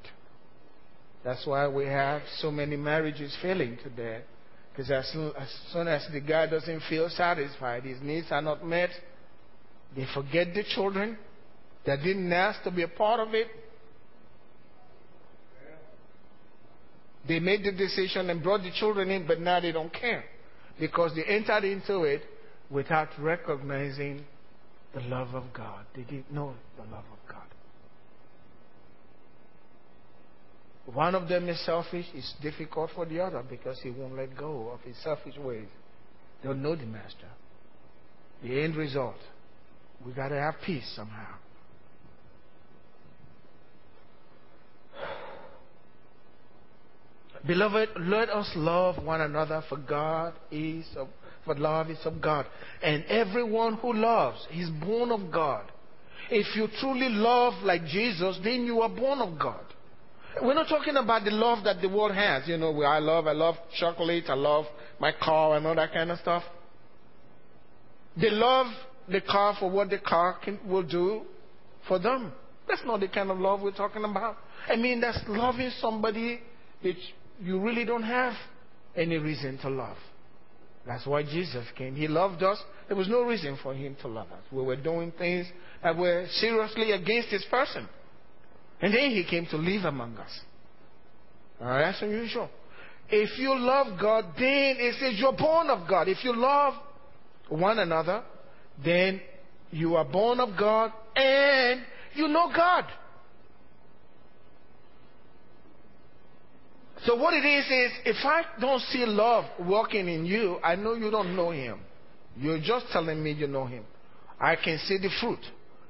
That's 1.25 1.45
why 1.45 1.67
we 1.67 1.87
have 1.87 2.23
so 2.39 2.51
many 2.51 2.77
marriages 2.77 3.37
failing 3.43 3.79
today. 3.83 4.23
Because 4.71 4.93
as, 4.93 5.17
as 5.37 5.49
soon 5.73 5.89
as 5.89 6.07
the 6.13 6.21
guy 6.21 6.47
doesn't 6.47 6.83
feel 6.89 7.09
satisfied, 7.09 7.83
his 7.83 8.01
needs 8.01 8.29
are 8.31 8.43
not 8.43 8.65
met, 8.65 8.91
they 9.97 10.07
forget 10.15 10.55
the 10.55 10.63
children 10.63 11.19
that 11.85 11.97
didn't 12.05 12.33
ask 12.33 12.63
to 12.63 12.71
be 12.71 12.83
a 12.83 12.89
part 12.89 13.19
of 13.19 13.35
it. 13.35 13.49
They 17.27 17.41
made 17.41 17.65
the 17.65 17.73
decision 17.73 18.31
and 18.31 18.43
brought 18.43 18.63
the 18.63 18.71
children 18.71 19.11
in, 19.11 19.27
but 19.27 19.41
now 19.41 19.61
they 19.61 19.73
don't 19.73 19.93
care 19.93 20.25
because 20.79 21.15
they 21.15 21.25
entered 21.25 21.65
into 21.65 22.03
it 22.03 22.23
without 22.71 23.09
recognizing 23.19 24.25
the 24.95 25.01
love 25.01 25.35
of 25.35 25.45
God. 25.53 25.85
They 25.95 26.03
didn't 26.03 26.33
know 26.33 26.55
the 26.77 26.85
love 26.85 27.05
of 27.13 27.29
God. 27.29 27.43
One 30.95 31.15
of 31.15 31.29
them 31.29 31.49
is 31.49 31.63
selfish. 31.67 32.07
It's 32.15 32.35
difficult 32.41 32.91
for 32.95 33.05
the 33.05 33.21
other 33.21 33.43
because 33.43 33.79
he 33.83 33.91
won't 33.91 34.17
let 34.17 34.37
go 34.37 34.71
of 34.71 34.81
his 34.81 34.97
selfish 35.03 35.37
ways. 35.37 35.69
They'll 36.43 36.55
know 36.55 36.77
the 36.77 36.87
master. 36.87 37.29
The 38.43 38.63
end 38.63 38.77
result, 38.77 39.17
we 40.07 40.13
got 40.13 40.29
to 40.29 40.41
have 40.41 40.55
peace 40.65 40.91
somehow. 40.95 41.35
Beloved, 47.47 47.91
let 48.01 48.31
us 48.31 48.51
love 48.57 49.03
one 49.05 49.21
another 49.21 49.63
for 49.69 49.77
God 49.77 50.35
is 50.51 50.87
of, 50.97 51.09
for 51.45 51.55
love 51.55 51.91
is 51.91 51.99
of 52.05 52.21
God. 52.21 52.47
And 52.83 53.05
everyone 53.05 53.75
who 53.75 53.93
loves 53.93 54.47
is 54.53 54.69
born 54.71 55.11
of 55.11 55.31
God. 55.31 55.71
If 56.31 56.55
you 56.57 56.69
truly 56.81 57.09
love 57.09 57.63
like 57.63 57.85
Jesus, 57.87 58.39
then 58.43 58.65
you 58.65 58.83
are 58.83 58.89
born 58.89 59.21
of 59.21 59.39
God. 59.39 59.65
We're 60.43 60.55
not 60.55 60.69
talking 60.69 60.97
about 60.97 61.25
the 61.25 61.31
love 61.31 61.65
that 61.65 61.81
the 61.81 61.89
world 61.89 62.15
has. 62.15 62.47
You 62.47 62.59
know, 62.59 62.83
I 62.83 62.99
love, 62.99 63.27
I 63.27 63.33
love 63.33 63.57
chocolate, 63.79 64.25
I 64.29 64.35
love 64.35 64.67
my 65.01 65.13
car 65.13 65.57
and 65.57 65.67
all 65.67 65.75
that 65.75 65.93
kind 65.93 66.11
of 66.11 66.19
stuff. 66.19 66.43
They 68.21 68.31
love 68.31 68.67
the 69.09 69.21
car 69.21 69.57
for 69.59 69.71
what 69.71 69.91
the 69.91 69.99
car 69.99 70.39
can, 70.45 70.59
will 70.67 70.83
do 70.83 71.23
for 71.87 71.99
them. 71.99 72.33
That's 72.69 72.83
not 72.85 73.01
the 73.01 73.09
kind 73.09 73.31
of 73.31 73.39
love 73.39 73.61
we're 73.63 73.73
talking 73.73 74.05
about. 74.05 74.37
I 74.69 74.77
mean, 74.77 75.01
that's 75.01 75.21
loving 75.29 75.71
somebody 75.81 76.41
that 76.83 76.95
you 77.41 77.61
really 77.61 77.85
don't 77.85 78.03
have 78.03 78.35
any 78.97 79.17
reason 79.17 79.59
to 79.59 79.69
love. 79.69 79.97
That's 80.87 81.07
why 81.07 81.23
Jesus 81.23 81.67
came. 81.77 81.95
He 81.95 82.09
loved 82.09 82.43
us. 82.43 82.59
There 82.89 82.97
was 82.97 83.09
no 83.09 83.23
reason 83.23 83.59
for 83.63 83.75
him 83.75 83.97
to 84.01 84.09
love 84.09 84.29
us. 84.33 84.43
We 84.51 84.63
were 84.63 84.77
doing 84.77 85.13
things 85.19 85.47
that 85.83 85.97
were 85.97 86.27
seriously 86.31 86.93
against 86.93 87.29
his 87.29 87.45
person. 87.51 87.87
And 88.81 88.95
then 88.95 89.11
he 89.11 89.25
came 89.29 89.47
to 89.47 89.57
live 89.57 89.85
among 89.85 90.17
us. 90.17 90.41
That's 91.61 92.01
unusual. 92.01 92.49
If 93.11 93.39
you 93.39 93.59
love 93.59 93.99
God, 94.01 94.27
then 94.37 94.77
it 94.79 94.95
says 95.01 95.19
you're 95.19 95.33
born 95.33 95.69
of 95.69 95.89
God. 95.89 96.09
If 96.09 96.25
you 96.25 96.35
love 96.35 96.75
one 97.49 97.79
another, 97.79 98.23
then 98.83 99.21
you 99.71 99.97
are 99.97 100.05
born 100.05 100.41
of 100.41 100.59
God 100.59 100.93
and 101.17 101.83
you 102.15 102.29
know 102.29 102.51
God. 102.55 102.85
So 107.09 107.15
what 107.15 107.33
it 107.33 107.47
is 107.47 107.65
is, 107.65 107.93
if 108.05 108.17
I 108.23 108.43
don't 108.61 108.83
see 108.83 109.07
love 109.07 109.47
working 109.67 110.09
in 110.09 110.27
you, 110.27 110.59
I 110.63 110.77
know 110.77 110.93
you 110.93 111.11
don't 111.11 111.35
know 111.35 111.51
Him. 111.51 111.81
You're 112.37 112.61
just 112.61 112.85
telling 112.93 113.23
me 113.23 113.33
you 113.33 113.47
know 113.47 113.65
Him. 113.65 113.85
I 114.39 114.57
can 114.57 114.79
see 114.81 114.99
the 114.99 115.09
fruit. 115.19 115.39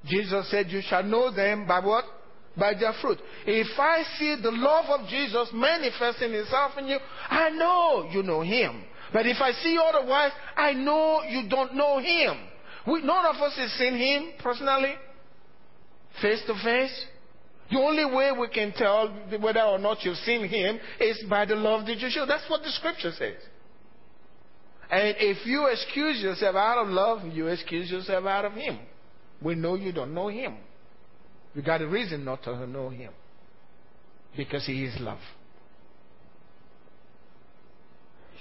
Jesus 0.04 0.48
said, 0.48 0.70
"You 0.70 0.80
shall 0.80 1.02
know 1.02 1.32
them 1.32 1.66
by 1.66 1.80
what? 1.80 2.04
By 2.56 2.74
their 2.74 2.92
fruit." 3.02 3.18
If 3.44 3.66
I 3.80 4.04
see 4.16 4.36
the 4.40 4.52
love 4.52 4.84
of 5.00 5.08
Jesus 5.08 5.48
manifesting 5.52 6.34
itself 6.34 6.78
in 6.78 6.86
you, 6.86 6.98
I 7.28 7.50
know 7.50 8.08
you 8.12 8.22
know 8.22 8.42
Him. 8.42 8.84
But 9.12 9.26
if 9.26 9.40
I 9.40 9.50
see 9.50 9.76
otherwise, 9.76 10.30
I 10.56 10.72
know 10.72 11.22
you 11.28 11.48
don't 11.48 11.74
know 11.74 11.98
Him. 11.98 12.38
We, 12.86 13.02
none 13.02 13.26
of 13.26 13.42
us 13.42 13.56
has 13.56 13.72
seen 13.72 13.96
Him 13.96 14.34
personally, 14.38 14.94
face 16.22 16.44
to 16.46 16.54
face. 16.62 17.06
The 17.70 17.78
only 17.78 18.04
way 18.04 18.30
we 18.38 18.48
can 18.48 18.72
tell 18.72 19.08
whether 19.40 19.60
or 19.60 19.78
not 19.78 20.02
you've 20.02 20.16
seen 20.18 20.48
him 20.48 20.78
is 21.00 21.22
by 21.28 21.44
the 21.44 21.54
love 21.54 21.86
that 21.86 21.98
you 21.98 22.08
show. 22.10 22.24
That's 22.26 22.48
what 22.48 22.62
the 22.62 22.70
scripture 22.70 23.12
says. 23.12 23.36
And 24.90 25.16
if 25.18 25.46
you 25.46 25.66
excuse 25.66 26.22
yourself 26.22 26.56
out 26.56 26.82
of 26.82 26.88
love, 26.88 27.26
you 27.30 27.48
excuse 27.48 27.90
yourself 27.90 28.24
out 28.24 28.46
of 28.46 28.52
him. 28.52 28.78
We 29.42 29.54
know 29.54 29.74
you 29.74 29.92
don't 29.92 30.14
know 30.14 30.28
him. 30.28 30.56
You 31.54 31.62
got 31.62 31.82
a 31.82 31.86
reason 31.86 32.24
not 32.24 32.42
to 32.44 32.66
know 32.66 32.88
him. 32.88 33.12
Because 34.36 34.64
he 34.66 34.84
is 34.84 34.98
love. 35.00 35.18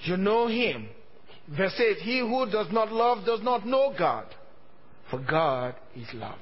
You 0.04 0.16
know 0.16 0.48
him. 0.48 0.88
Verse 1.50 1.80
8 1.80 1.98
He 1.98 2.20
who 2.20 2.50
does 2.50 2.68
not 2.72 2.92
love 2.92 3.26
does 3.26 3.42
not 3.42 3.66
know 3.66 3.94
God, 3.98 4.26
for 5.10 5.20
God 5.20 5.76
is 5.96 6.08
love. 6.14 6.40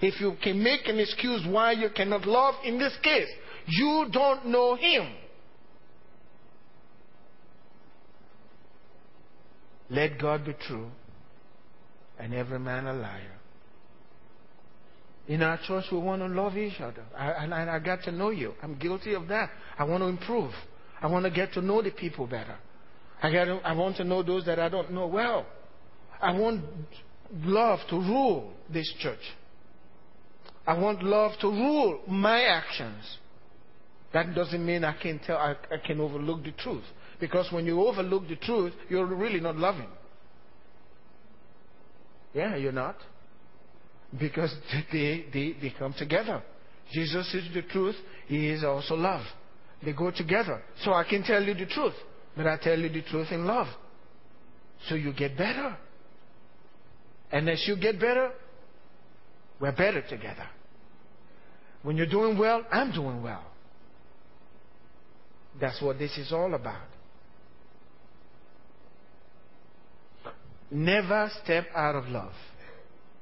If 0.00 0.20
you 0.20 0.36
can 0.42 0.62
make 0.62 0.86
an 0.86 0.98
excuse 0.98 1.44
why 1.46 1.72
you 1.72 1.90
cannot 1.90 2.26
love, 2.26 2.54
in 2.64 2.78
this 2.78 2.96
case, 3.02 3.28
you 3.66 4.06
don't 4.12 4.46
know 4.46 4.74
Him. 4.76 5.12
Let 9.90 10.20
God 10.20 10.44
be 10.44 10.54
true 10.66 10.90
and 12.18 12.34
every 12.34 12.58
man 12.58 12.86
a 12.86 12.92
liar. 12.92 13.38
In 15.28 15.42
our 15.42 15.58
church, 15.66 15.84
we 15.92 15.98
want 15.98 16.22
to 16.22 16.28
love 16.28 16.56
each 16.56 16.80
other. 16.80 17.04
I, 17.16 17.44
and 17.44 17.54
I 17.54 17.78
got 17.78 18.02
to 18.04 18.12
know 18.12 18.30
you. 18.30 18.54
I'm 18.62 18.76
guilty 18.78 19.14
of 19.14 19.28
that. 19.28 19.50
I 19.78 19.84
want 19.84 20.02
to 20.02 20.06
improve. 20.06 20.52
I 21.00 21.06
want 21.06 21.24
to 21.26 21.30
get 21.30 21.52
to 21.52 21.60
know 21.60 21.82
the 21.82 21.90
people 21.90 22.26
better. 22.26 22.56
I, 23.22 23.30
got 23.30 23.44
to, 23.44 23.60
I 23.64 23.72
want 23.72 23.96
to 23.98 24.04
know 24.04 24.22
those 24.22 24.46
that 24.46 24.58
I 24.58 24.68
don't 24.68 24.90
know 24.92 25.06
well. 25.06 25.46
I 26.20 26.32
want 26.32 26.64
love 27.44 27.80
to 27.90 27.96
rule 27.96 28.52
this 28.72 28.92
church. 29.00 29.20
I 30.68 30.78
want 30.78 31.02
love 31.02 31.32
to 31.40 31.48
rule 31.48 32.00
my 32.06 32.42
actions. 32.42 33.02
That 34.12 34.34
doesn't 34.34 34.64
mean 34.64 34.84
I 34.84 34.92
can 35.00 35.18
tell 35.18 35.38
I, 35.38 35.56
I 35.72 35.78
can 35.78 35.98
overlook 35.98 36.44
the 36.44 36.52
truth. 36.52 36.84
Because 37.18 37.50
when 37.50 37.64
you 37.64 37.80
overlook 37.86 38.28
the 38.28 38.36
truth, 38.36 38.74
you're 38.90 39.06
really 39.06 39.40
not 39.40 39.56
loving. 39.56 39.88
Yeah, 42.34 42.54
you're 42.56 42.72
not. 42.72 42.96
Because 44.20 44.54
they, 44.92 45.24
they, 45.32 45.56
they 45.58 45.72
come 45.78 45.94
together. 45.94 46.42
Jesus 46.92 47.32
is 47.32 47.48
the 47.54 47.62
truth, 47.62 47.96
He 48.26 48.50
is 48.50 48.62
also 48.62 48.94
love. 48.94 49.24
They 49.82 49.94
go 49.94 50.10
together. 50.10 50.60
So 50.84 50.92
I 50.92 51.04
can 51.04 51.22
tell 51.22 51.42
you 51.42 51.54
the 51.54 51.66
truth, 51.66 51.94
but 52.36 52.46
I 52.46 52.58
tell 52.58 52.78
you 52.78 52.90
the 52.90 53.02
truth 53.08 53.28
in 53.30 53.46
love. 53.46 53.68
So 54.86 54.96
you 54.96 55.14
get 55.14 55.34
better. 55.38 55.78
And 57.32 57.48
as 57.48 57.64
you 57.66 57.76
get 57.80 57.98
better, 57.98 58.32
we're 59.60 59.72
better 59.72 60.02
together. 60.02 60.46
When 61.82 61.96
you're 61.96 62.06
doing 62.06 62.36
well, 62.38 62.64
I'm 62.70 62.92
doing 62.92 63.22
well. 63.22 63.44
That's 65.60 65.80
what 65.80 65.98
this 65.98 66.16
is 66.18 66.32
all 66.32 66.54
about. 66.54 66.86
Never 70.70 71.30
step 71.42 71.66
out 71.74 71.94
of 71.96 72.06
love. 72.08 72.32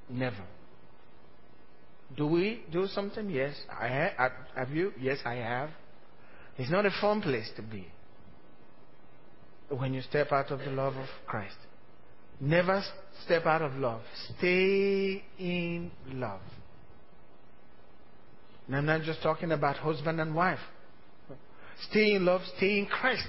Never. 0.09 0.45
Do 2.17 2.27
we 2.27 2.65
do 2.73 2.87
something? 2.87 3.31
Yes. 3.31 3.55
I 3.71 3.89
have. 3.89 4.33
Have 4.55 4.71
you? 4.71 4.93
Yes, 5.01 5.19
I 5.25 5.35
have. 5.35 5.71
It's 6.59 6.71
not 6.71 6.87
a 6.87 6.91
fun 7.01 7.21
place 7.21 7.51
to 7.57 7.63
be 7.63 7.87
when 9.69 9.95
you 9.95 10.01
step 10.03 10.33
out 10.33 10.51
of 10.51 10.61
the 10.61 10.71
love 10.71 10.97
of 10.97 11.09
Christ. 11.27 11.57
Never 12.41 12.83
step 13.25 13.47
out 13.47 13.63
of 13.63 13.75
love. 13.75 14.03
Stay 14.39 15.25
in 15.39 15.91
love. 16.13 16.41
And 18.67 18.77
I'm 18.77 18.87
not 18.87 19.03
just 19.03 19.23
talking 19.23 19.53
about 19.53 19.77
husband 19.77 20.21
and 20.21 20.35
wife. 20.35 20.59
Stay 21.91 22.15
in 22.15 22.25
love, 22.25 22.41
stay 22.57 22.79
in 22.79 22.87
Christ. 22.87 23.29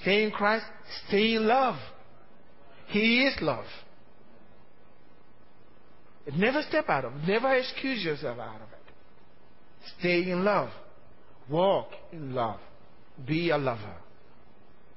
Stay 0.00 0.24
in 0.24 0.30
Christ, 0.30 0.64
stay 1.08 1.34
in 1.34 1.46
love. 1.46 1.76
He 2.88 3.24
is 3.24 3.34
love. 3.40 3.66
Never 6.36 6.62
step 6.68 6.88
out 6.88 7.04
of 7.04 7.12
it. 7.12 7.28
Never 7.28 7.54
excuse 7.54 8.02
yourself 8.02 8.38
out 8.38 8.56
of 8.56 8.62
it. 8.62 8.92
Stay 9.98 10.30
in 10.30 10.44
love. 10.44 10.70
Walk 11.50 11.88
in 12.12 12.34
love. 12.34 12.60
Be 13.26 13.50
a 13.50 13.58
lover. 13.58 13.96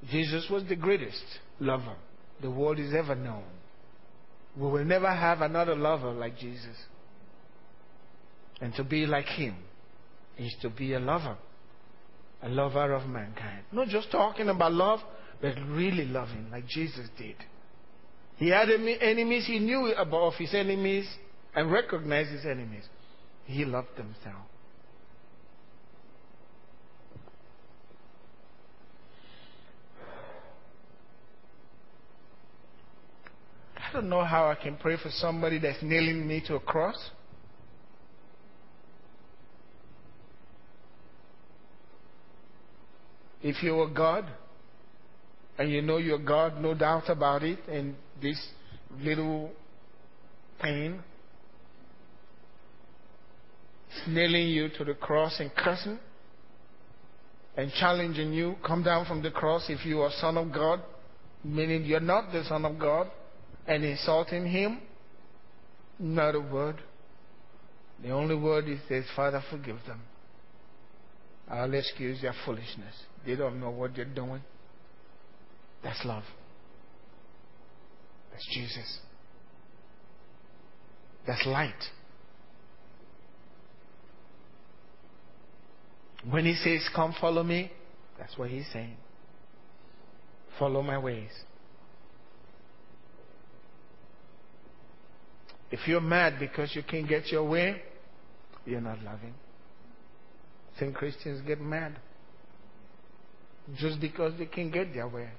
Jesus 0.10 0.48
was 0.50 0.64
the 0.70 0.76
greatest 0.76 1.24
lover 1.60 1.96
the 2.42 2.50
world 2.50 2.78
has 2.78 2.94
ever 2.94 3.16
known. 3.16 3.44
We 4.56 4.68
will 4.68 4.86
never 4.86 5.12
have 5.12 5.42
another 5.42 5.76
lover 5.76 6.12
like 6.12 6.38
Jesus. 6.38 6.76
And 8.60 8.74
to 8.76 8.84
be 8.84 9.06
like 9.06 9.26
him 9.26 9.56
is 10.38 10.56
to 10.62 10.70
be 10.70 10.94
a 10.94 11.00
lover, 11.00 11.38
a 12.42 12.50
lover 12.50 12.94
of 12.94 13.08
mankind. 13.08 13.64
Not 13.72 13.88
just 13.88 14.12
talking 14.12 14.50
about 14.50 14.74
love, 14.74 15.00
but 15.42 15.56
really 15.70 16.06
loving 16.06 16.50
like 16.52 16.68
Jesus 16.68 17.08
did. 17.18 17.36
He 18.38 18.50
had 18.50 18.70
enemies, 18.70 19.46
he 19.48 19.60
knew 19.60 19.94
about 19.94 20.36
his 20.36 20.54
enemies 20.54 21.08
and 21.56 21.72
recognized 21.72 22.32
his 22.32 22.46
enemies. 22.46 22.84
He 23.46 23.66
loved 23.66 23.96
them 23.98 24.16
so. 24.24 24.32
I 33.76 33.94
don't 33.94 34.10
know 34.10 34.24
how 34.24 34.52
I 34.52 34.56
can 34.56 34.76
pray 34.76 34.98
for 35.02 35.10
somebody 35.10 35.60
that's 35.60 35.82
nailing 35.82 36.28
me 36.28 36.44
to 36.48 36.56
a 36.56 36.60
cross. 36.60 37.10
If 43.48 43.64
you 43.64 43.76
were 43.76 43.88
God, 43.88 44.26
and 45.58 45.72
you 45.72 45.82
know 45.82 46.00
you're 46.00 46.18
God, 46.18 46.60
no 46.62 46.74
doubt 46.74 47.08
about 47.08 47.44
it, 47.44 47.60
and 47.70 47.96
this 48.22 48.38
little 49.00 49.52
pain 50.62 51.02
nailing 54.06 54.50
you 54.50 54.68
to 54.78 54.84
the 54.84 54.96
cross 54.96 55.40
and 55.40 55.50
cursing 55.56 55.98
and 57.56 57.72
challenging 57.80 58.34
you, 58.34 58.58
come 58.66 58.84
down 58.84 59.06
from 59.06 59.24
the 59.24 59.32
cross 59.32 59.68
if 59.70 59.86
you 59.86 60.02
are 60.02 60.12
Son 60.20 60.38
of 60.38 60.52
God, 60.52 60.82
meaning 61.42 61.86
you're 61.86 62.02
not 62.02 62.34
the 62.34 62.44
Son 62.44 62.66
of 62.66 62.78
God 62.78 63.10
and 63.66 63.86
insulting 63.86 64.46
him? 64.46 64.82
Not 65.98 66.36
a 66.36 66.42
word. 66.42 66.82
The 68.04 68.10
only 68.10 68.36
word 68.36 68.66
is, 68.68 69.06
Father, 69.16 69.42
forgive 69.50 69.78
them. 69.88 70.02
I'll 71.50 71.74
excuse 71.74 72.22
their 72.22 72.36
foolishness. 72.46 73.07
They 73.28 73.36
don't 73.36 73.60
know 73.60 73.72
what 73.72 73.94
they're 73.94 74.06
doing. 74.06 74.42
That's 75.84 76.04
love. 76.06 76.24
That's 78.32 78.48
Jesus. 78.54 79.00
That's 81.28 81.46
light. 81.46 81.74
When 86.30 86.46
he 86.46 86.56
says, 86.56 86.88
Come 86.96 87.14
follow 87.20 87.44
me, 87.44 87.70
that's 88.18 88.38
what 88.38 88.50
he's 88.50 88.66
saying. 88.72 88.96
Follow 90.58 90.82
my 90.82 90.98
ways. 90.98 91.32
If 95.70 95.86
you're 95.86 96.00
mad 96.00 96.36
because 96.40 96.74
you 96.74 96.82
can't 96.82 97.10
get 97.10 97.28
your 97.28 97.44
way, 97.44 97.82
you're 98.66 98.80
not 98.80 99.04
loving. 99.04 99.34
Think 100.80 100.96
Christians 100.96 101.46
get 101.46 101.60
mad 101.60 101.98
just 103.76 104.00
because 104.00 104.34
they 104.38 104.46
can't 104.46 104.72
get 104.72 104.94
their 104.94 105.08
way. 105.08 105.30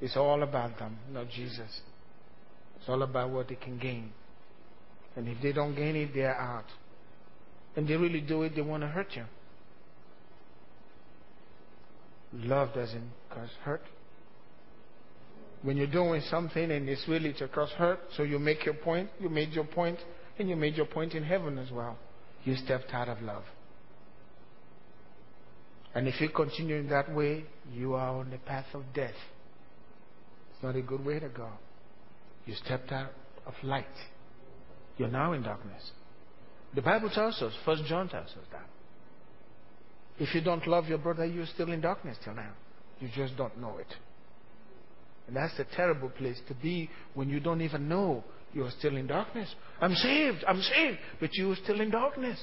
It's 0.00 0.16
all 0.16 0.42
about 0.42 0.78
them, 0.78 0.98
not 1.10 1.30
Jesus. 1.30 1.80
It's 2.76 2.88
all 2.88 3.02
about 3.02 3.30
what 3.30 3.48
they 3.48 3.54
can 3.54 3.78
gain. 3.78 4.12
And 5.16 5.28
if 5.28 5.40
they 5.42 5.52
don't 5.52 5.74
gain 5.74 5.96
it, 5.96 6.10
they're 6.12 6.36
out. 6.36 6.66
And 7.76 7.88
they 7.88 7.96
really 7.96 8.20
do 8.20 8.42
it, 8.42 8.54
they 8.54 8.62
want 8.62 8.82
to 8.82 8.88
hurt 8.88 9.08
you. 9.14 9.24
Love 12.34 12.74
doesn't 12.74 13.10
cause 13.30 13.50
hurt 13.62 13.82
when 15.64 15.78
you're 15.78 15.86
doing 15.86 16.20
something 16.30 16.70
and 16.70 16.88
it's 16.88 17.08
really 17.08 17.32
to 17.32 17.48
cause 17.48 17.70
hurt, 17.70 17.98
so 18.16 18.22
you 18.22 18.38
make 18.38 18.66
your 18.66 18.74
point, 18.74 19.08
you 19.18 19.30
made 19.30 19.50
your 19.52 19.64
point, 19.64 19.98
and 20.38 20.48
you 20.48 20.56
made 20.56 20.76
your 20.76 20.84
point 20.84 21.14
in 21.14 21.24
heaven 21.24 21.58
as 21.58 21.70
well. 21.70 21.96
You 22.44 22.54
stepped 22.54 22.92
out 22.92 23.08
of 23.08 23.22
love. 23.22 23.44
And 25.94 26.08
if 26.08 26.20
you 26.20 26.28
continue 26.28 26.76
in 26.76 26.88
that 26.88 27.14
way, 27.14 27.44
you 27.72 27.94
are 27.94 28.08
on 28.08 28.30
the 28.30 28.38
path 28.38 28.66
of 28.74 28.82
death. 28.94 29.14
It's 30.52 30.62
not 30.62 30.76
a 30.76 30.82
good 30.82 31.04
way 31.04 31.20
to 31.20 31.28
go. 31.28 31.48
You 32.46 32.54
stepped 32.64 32.90
out 32.90 33.12
of 33.46 33.54
light. 33.62 33.86
You're 34.98 35.08
now 35.08 35.32
in 35.32 35.42
darkness. 35.42 35.90
The 36.74 36.82
Bible 36.82 37.10
tells 37.10 37.40
us, 37.42 37.52
First 37.64 37.84
John 37.84 38.08
tells 38.08 38.28
us 38.30 38.46
that. 38.52 38.66
If 40.18 40.34
you 40.34 40.40
don't 40.40 40.66
love 40.66 40.86
your 40.86 40.98
brother, 40.98 41.24
you're 41.24 41.46
still 41.46 41.72
in 41.72 41.80
darkness 41.80 42.16
till 42.24 42.34
now. 42.34 42.52
You 43.00 43.08
just 43.14 43.36
don't 43.36 43.60
know 43.60 43.78
it. 43.78 43.92
And 45.26 45.36
that's 45.36 45.58
a 45.58 45.64
terrible 45.76 46.10
place 46.10 46.40
to 46.48 46.54
be 46.54 46.90
when 47.14 47.28
you 47.28 47.40
don't 47.40 47.60
even 47.60 47.88
know 47.88 48.24
you're 48.52 48.70
still 48.78 48.96
in 48.96 49.06
darkness. 49.06 49.52
I'm 49.80 49.94
saved, 49.94 50.44
I'm 50.46 50.60
saved, 50.60 50.98
but 51.18 51.30
you're 51.32 51.56
still 51.56 51.80
in 51.80 51.90
darkness. 51.90 52.38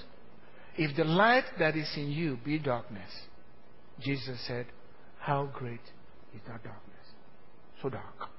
If 0.77 0.95
the 0.97 1.05
light 1.05 1.45
that 1.59 1.75
is 1.75 1.89
in 1.95 2.11
you 2.11 2.37
be 2.43 2.59
darkness, 2.59 3.09
Jesus 4.01 4.39
said, 4.47 4.65
How 5.19 5.49
great 5.53 5.81
is 6.33 6.41
that 6.47 6.63
darkness? 6.63 7.05
So 7.81 7.89
dark. 7.89 8.29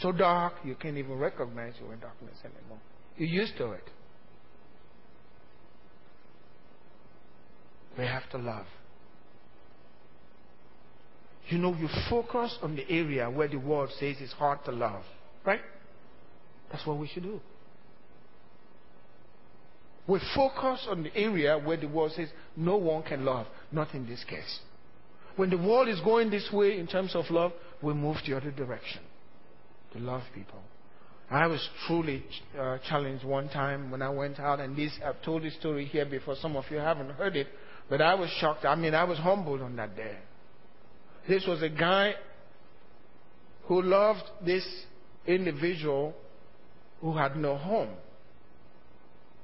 So 0.00 0.12
dark 0.12 0.54
you 0.64 0.74
can't 0.74 0.96
even 0.96 1.18
recognize 1.18 1.74
you're 1.80 1.92
in 1.92 2.00
darkness 2.00 2.36
anymore. 2.44 2.78
You're 3.16 3.28
used 3.28 3.56
to 3.58 3.72
it. 3.72 3.84
We 7.96 8.04
have 8.04 8.28
to 8.30 8.38
love. 8.38 8.66
You 11.48 11.58
know, 11.58 11.74
you 11.74 11.88
focus 12.08 12.56
on 12.62 12.76
the 12.76 12.88
area 12.88 13.28
where 13.28 13.48
the 13.48 13.56
world 13.56 13.90
says 13.98 14.16
it's 14.20 14.32
hard 14.34 14.64
to 14.66 14.70
love. 14.70 15.02
Right? 15.44 15.60
That's 16.70 16.86
what 16.86 16.98
we 16.98 17.08
should 17.08 17.22
do. 17.22 17.40
We 20.06 20.20
focus 20.34 20.86
on 20.88 21.02
the 21.02 21.16
area 21.16 21.58
where 21.58 21.76
the 21.76 21.88
world 21.88 22.12
says 22.12 22.28
no 22.56 22.76
one 22.76 23.02
can 23.02 23.24
love. 23.24 23.46
Not 23.72 23.94
in 23.94 24.06
this 24.06 24.24
case. 24.24 24.60
When 25.38 25.50
the 25.50 25.56
world 25.56 25.88
is 25.88 26.00
going 26.00 26.30
this 26.30 26.50
way 26.52 26.80
in 26.80 26.88
terms 26.88 27.14
of 27.14 27.30
love, 27.30 27.52
we 27.80 27.94
move 27.94 28.16
the 28.26 28.36
other 28.36 28.50
direction 28.50 29.00
to 29.92 30.00
love 30.00 30.22
people. 30.34 30.60
I 31.30 31.46
was 31.46 31.64
truly 31.86 32.24
uh, 32.58 32.78
challenged 32.88 33.24
one 33.24 33.48
time 33.48 33.92
when 33.92 34.02
I 34.02 34.08
went 34.08 34.40
out, 34.40 34.58
and 34.58 34.76
this 34.76 34.90
I've 35.04 35.22
told 35.22 35.44
this 35.44 35.54
story 35.54 35.84
here 35.84 36.06
before. 36.06 36.34
Some 36.42 36.56
of 36.56 36.64
you 36.72 36.78
haven't 36.78 37.10
heard 37.10 37.36
it, 37.36 37.46
but 37.88 38.02
I 38.02 38.14
was 38.14 38.28
shocked. 38.40 38.64
I 38.64 38.74
mean, 38.74 38.96
I 38.96 39.04
was 39.04 39.16
humbled 39.18 39.62
on 39.62 39.76
that 39.76 39.94
day. 39.94 40.16
This 41.28 41.46
was 41.46 41.62
a 41.62 41.68
guy 41.68 42.14
who 43.66 43.80
loved 43.80 44.24
this 44.44 44.66
individual 45.24 46.14
who 47.00 47.16
had 47.16 47.36
no 47.36 47.56
home 47.56 47.90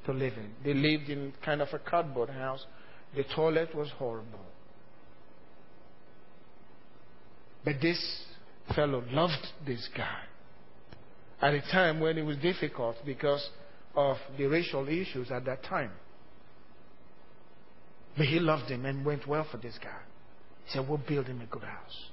to 0.06 0.12
live 0.12 0.32
in. 0.32 0.50
They 0.64 0.74
lived 0.74 1.08
in 1.08 1.34
kind 1.44 1.62
of 1.62 1.68
a 1.72 1.78
cardboard 1.78 2.30
house. 2.30 2.66
The 3.14 3.22
toilet 3.36 3.76
was 3.76 3.90
horrible. 3.90 4.40
But 7.64 7.76
this 7.80 8.24
fellow 8.74 9.02
loved 9.10 9.46
this 9.66 9.88
guy 9.96 10.20
at 11.40 11.54
a 11.54 11.60
time 11.72 12.00
when 12.00 12.18
it 12.18 12.22
was 12.22 12.36
difficult 12.38 12.96
because 13.04 13.48
of 13.94 14.16
the 14.36 14.46
racial 14.46 14.88
issues 14.88 15.30
at 15.30 15.44
that 15.44 15.62
time. 15.64 15.90
But 18.16 18.26
he 18.26 18.38
loved 18.38 18.70
him 18.70 18.84
and 18.84 19.04
went 19.04 19.26
well 19.26 19.46
for 19.50 19.56
this 19.56 19.78
guy. 19.82 19.98
He 20.64 20.72
said, 20.72 20.88
We'll 20.88 20.98
build 20.98 21.26
him 21.26 21.40
a 21.40 21.46
good 21.46 21.62
house. 21.62 22.08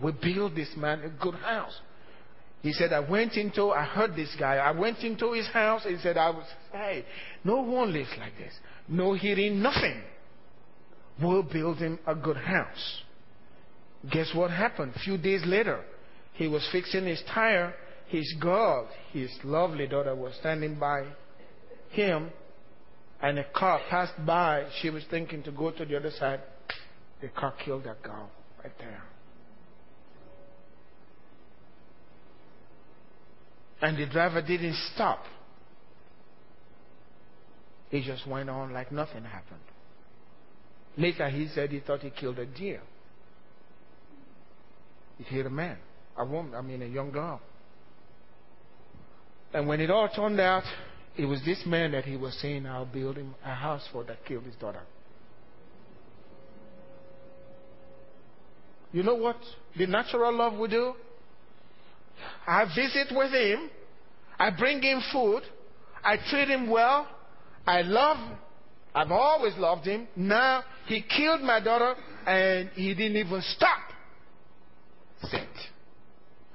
We'll 0.00 0.16
build 0.20 0.56
this 0.56 0.70
man 0.76 1.02
a 1.02 1.08
good 1.08 1.36
house. 1.36 1.78
He 2.62 2.72
said, 2.72 2.92
I 2.92 3.00
went 3.00 3.34
into, 3.34 3.70
I 3.70 3.84
heard 3.84 4.16
this 4.16 4.34
guy. 4.38 4.56
I 4.56 4.70
went 4.72 5.00
into 5.00 5.32
his 5.32 5.46
house. 5.48 5.84
He 5.86 5.96
said, 5.98 6.16
I 6.16 6.30
was, 6.30 6.46
hey, 6.72 7.04
no 7.44 7.60
one 7.60 7.92
lives 7.92 8.08
like 8.18 8.36
this. 8.38 8.54
No 8.88 9.12
heating, 9.12 9.60
nothing. 9.60 10.02
We'll 11.22 11.42
build 11.42 11.78
him 11.78 11.98
a 12.06 12.14
good 12.14 12.38
house. 12.38 13.02
Guess 14.10 14.34
what 14.34 14.50
happened? 14.50 14.92
A 14.96 14.98
few 14.98 15.16
days 15.16 15.42
later, 15.46 15.82
he 16.34 16.46
was 16.46 16.66
fixing 16.70 17.06
his 17.06 17.22
tire. 17.32 17.74
His 18.08 18.34
girl, 18.38 18.88
his 19.12 19.30
lovely 19.42 19.86
daughter, 19.86 20.14
was 20.14 20.34
standing 20.40 20.78
by 20.78 21.06
him, 21.90 22.30
and 23.22 23.38
a 23.38 23.44
car 23.54 23.80
passed 23.88 24.12
by. 24.26 24.66
She 24.82 24.90
was 24.90 25.04
thinking 25.10 25.42
to 25.44 25.52
go 25.52 25.70
to 25.70 25.84
the 25.84 25.96
other 25.96 26.10
side. 26.10 26.40
The 27.22 27.28
car 27.28 27.54
killed 27.64 27.84
that 27.84 28.02
girl 28.02 28.30
right 28.62 28.76
there. 28.78 29.02
And 33.80 33.96
the 33.96 34.06
driver 34.06 34.42
didn't 34.42 34.76
stop. 34.94 35.24
He 37.90 38.02
just 38.02 38.26
went 38.26 38.50
on 38.50 38.72
like 38.72 38.92
nothing 38.92 39.24
happened. 39.24 39.60
Later, 40.96 41.28
he 41.28 41.48
said 41.48 41.70
he 41.70 41.80
thought 41.80 42.00
he 42.00 42.10
killed 42.10 42.38
a 42.38 42.46
deer. 42.46 42.82
He 45.18 45.24
hit 45.24 45.46
a 45.46 45.50
man, 45.50 45.76
a 46.16 46.24
woman, 46.24 46.54
I 46.54 46.60
mean, 46.60 46.82
a 46.82 46.86
young 46.86 47.10
girl. 47.10 47.40
And 49.52 49.68
when 49.68 49.80
it 49.80 49.90
all 49.90 50.08
turned 50.08 50.40
out, 50.40 50.64
it 51.16 51.26
was 51.26 51.40
this 51.44 51.62
man 51.64 51.92
that 51.92 52.04
he 52.04 52.16
was 52.16 52.36
saying, 52.40 52.66
I'll 52.66 52.86
build 52.86 53.16
him 53.16 53.34
a 53.44 53.54
house 53.54 53.86
for 53.92 54.02
that 54.04 54.24
killed 54.26 54.44
his 54.44 54.56
daughter. 54.56 54.82
You 58.92 59.02
know 59.02 59.14
what 59.14 59.36
the 59.76 59.86
natural 59.86 60.36
love 60.36 60.54
will 60.54 60.68
do? 60.68 60.94
I 62.46 62.64
visit 62.64 63.08
with 63.10 63.32
him. 63.32 63.70
I 64.38 64.50
bring 64.50 64.82
him 64.82 65.00
food. 65.12 65.42
I 66.02 66.16
treat 66.30 66.48
him 66.48 66.68
well. 66.68 67.08
I 67.66 67.82
love 67.82 68.18
him. 68.18 68.38
I've 68.94 69.10
always 69.10 69.54
loved 69.56 69.86
him. 69.86 70.06
Now 70.14 70.62
he 70.86 71.02
killed 71.02 71.40
my 71.40 71.58
daughter 71.60 71.94
and 72.26 72.70
he 72.74 72.94
didn't 72.94 73.16
even 73.16 73.42
stop. 73.56 73.80
Sit. 75.30 75.48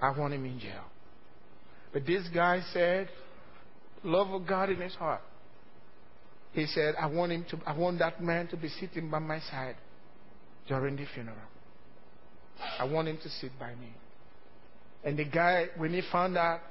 I 0.01 0.17
want 0.17 0.33
him 0.33 0.45
in 0.45 0.59
jail. 0.59 0.83
But 1.91 2.05
this 2.05 2.27
guy 2.33 2.61
said, 2.73 3.09
love 4.03 4.29
of 4.29 4.47
God 4.47 4.69
in 4.69 4.79
his 4.79 4.93
heart. 4.95 5.21
He 6.53 6.65
said, 6.67 6.95
I 6.99 7.07
want 7.07 7.31
him 7.31 7.45
to 7.51 7.59
I 7.65 7.77
want 7.77 7.99
that 7.99 8.21
man 8.23 8.47
to 8.47 8.57
be 8.57 8.69
sitting 8.69 9.09
by 9.09 9.19
my 9.19 9.39
side 9.39 9.75
during 10.67 10.95
the 10.95 11.05
funeral. 11.13 11.37
I 12.79 12.85
want 12.85 13.07
him 13.07 13.17
to 13.21 13.29
sit 13.29 13.51
by 13.59 13.75
me. 13.75 13.93
And 15.03 15.17
the 15.17 15.25
guy, 15.25 15.67
when 15.77 15.93
he 15.93 16.01
found 16.11 16.37
out 16.37 16.61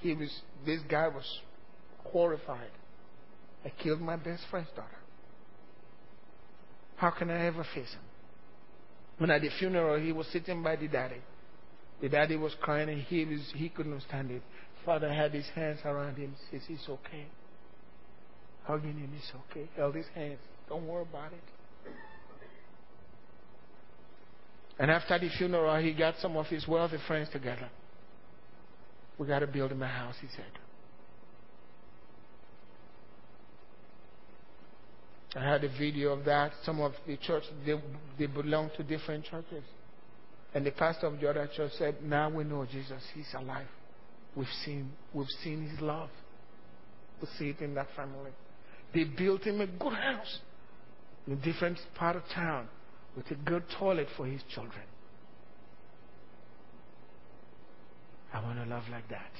he 0.00 0.14
was 0.14 0.30
this 0.64 0.80
guy 0.88 1.08
was 1.08 1.40
horrified. 2.04 2.70
I 3.64 3.72
killed 3.82 4.00
my 4.00 4.16
best 4.16 4.42
friend's 4.50 4.68
daughter. 4.76 4.90
How 6.96 7.10
can 7.10 7.30
I 7.30 7.46
ever 7.46 7.64
face 7.74 7.90
him? 7.90 8.00
When 9.18 9.30
at 9.30 9.40
the 9.40 9.50
funeral, 9.58 9.98
he 9.98 10.12
was 10.12 10.26
sitting 10.28 10.62
by 10.62 10.76
the 10.76 10.88
daddy. 10.88 11.22
The 12.00 12.08
daddy 12.08 12.36
was 12.36 12.54
crying 12.60 12.88
and 12.88 13.00
he, 13.00 13.24
was, 13.24 13.52
he 13.54 13.68
couldn't 13.70 14.02
stand 14.02 14.30
it. 14.30 14.42
Father 14.84 15.12
had 15.12 15.32
his 15.32 15.46
hands 15.54 15.80
around 15.84 16.16
him, 16.16 16.34
says, 16.50 16.62
It's 16.68 16.88
okay. 16.88 17.26
Hugging 18.64 18.98
him, 18.98 19.10
it's 19.16 19.32
okay. 19.50 19.68
Held 19.76 19.94
his 19.94 20.06
hands. 20.14 20.38
Don't 20.68 20.86
worry 20.86 21.02
about 21.02 21.32
it. 21.32 21.92
And 24.78 24.90
after 24.90 25.18
the 25.18 25.30
funeral, 25.30 25.82
he 25.82 25.94
got 25.94 26.16
some 26.20 26.36
of 26.36 26.46
his 26.46 26.68
wealthy 26.68 26.98
friends 27.06 27.30
together. 27.30 27.70
We 29.18 29.26
got 29.26 29.38
to 29.38 29.46
build 29.46 29.72
him 29.72 29.82
a 29.82 29.88
house, 29.88 30.16
he 30.20 30.28
said. 30.28 30.44
I 35.36 35.44
had 35.44 35.64
a 35.64 35.68
video 35.68 36.12
of 36.12 36.24
that. 36.24 36.52
Some 36.64 36.80
of 36.80 36.92
the 37.06 37.16
church, 37.18 37.44
they, 37.66 37.74
they 38.18 38.26
belong 38.26 38.70
to 38.78 38.82
different 38.82 39.26
churches. 39.26 39.64
And 40.54 40.64
the 40.64 40.70
pastor 40.70 41.06
of 41.08 41.20
the 41.20 41.28
other 41.28 41.48
church 41.54 41.72
said, 41.78 41.96
Now 42.02 42.30
we 42.30 42.44
know 42.44 42.64
Jesus. 42.64 43.02
He's 43.14 43.28
alive. 43.36 43.66
We've 44.34 44.46
seen, 44.64 44.92
we've 45.12 45.28
seen 45.44 45.68
his 45.68 45.80
love. 45.80 46.08
We 47.20 47.28
see 47.38 47.50
it 47.50 47.60
in 47.60 47.74
that 47.74 47.88
family. 47.94 48.30
They 48.94 49.04
built 49.04 49.42
him 49.42 49.60
a 49.60 49.66
good 49.66 49.92
house 49.92 50.38
in 51.26 51.34
a 51.34 51.36
different 51.36 51.78
part 51.94 52.16
of 52.16 52.22
town 52.34 52.68
with 53.14 53.30
a 53.30 53.34
good 53.34 53.64
toilet 53.78 54.08
for 54.16 54.26
his 54.26 54.40
children. 54.54 54.84
I 58.32 58.42
want 58.42 58.58
to 58.58 58.64
love 58.64 58.84
like 58.90 59.08
that. 59.10 59.32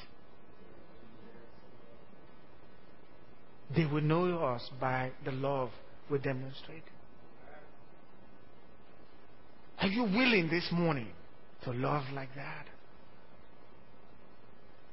They 3.74 3.86
will 3.86 4.02
know 4.02 4.44
us 4.44 4.68
by 4.80 5.12
the 5.24 5.32
love 5.32 5.70
we 6.10 6.18
demonstrate. 6.18 6.84
Are 9.78 9.88
you 9.88 10.04
willing 10.04 10.48
this 10.50 10.68
morning 10.72 11.08
to 11.64 11.72
love 11.72 12.04
like 12.14 12.34
that? 12.34 12.66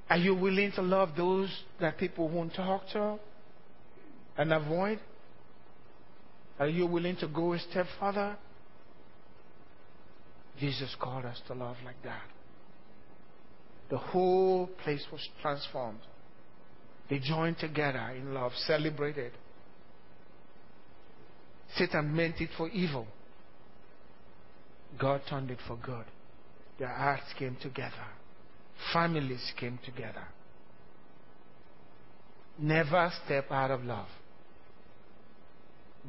Are 0.10 0.18
you 0.18 0.36
willing 0.36 0.72
to 0.74 0.82
love 0.82 1.10
those 1.16 1.50
that 1.80 1.98
people 1.98 2.30
won't 2.30 2.54
talk 2.54 2.84
to 2.94 3.18
and 4.38 4.52
avoid? 4.54 5.00
Are 6.60 6.68
you 6.68 6.86
willing 6.86 7.16
to 7.18 7.28
go 7.28 7.54
a 7.54 7.60
step 7.60 7.88
further? 8.00 8.38
Jesus 10.60 10.96
called 11.00 11.26
us 11.26 11.42
to 11.48 11.54
love 11.54 11.78
like 11.84 12.02
that. 12.04 12.22
The 13.90 13.98
whole 13.98 14.68
place 14.84 15.04
was 15.12 15.28
transformed. 15.42 16.00
They 17.10 17.20
joined 17.20 17.58
together 17.60 18.14
in 18.16 18.34
love, 18.34 18.52
celebrated. 18.68 19.32
Satan 21.78 22.16
meant 22.16 22.40
it 22.40 22.50
for 22.58 22.70
evil. 22.70 23.08
God 25.00 25.22
turned 25.30 25.50
it 25.50 25.60
for 25.68 25.76
good. 25.78 26.06
Their 26.80 26.90
hearts 26.90 27.34
came 27.38 27.58
together. 27.62 27.94
Families 28.92 29.52
came 29.60 29.80
together. 29.86 30.28
Never 32.60 33.12
step 33.26 33.52
out 33.52 33.72
of 33.72 33.84
love. 33.84 34.08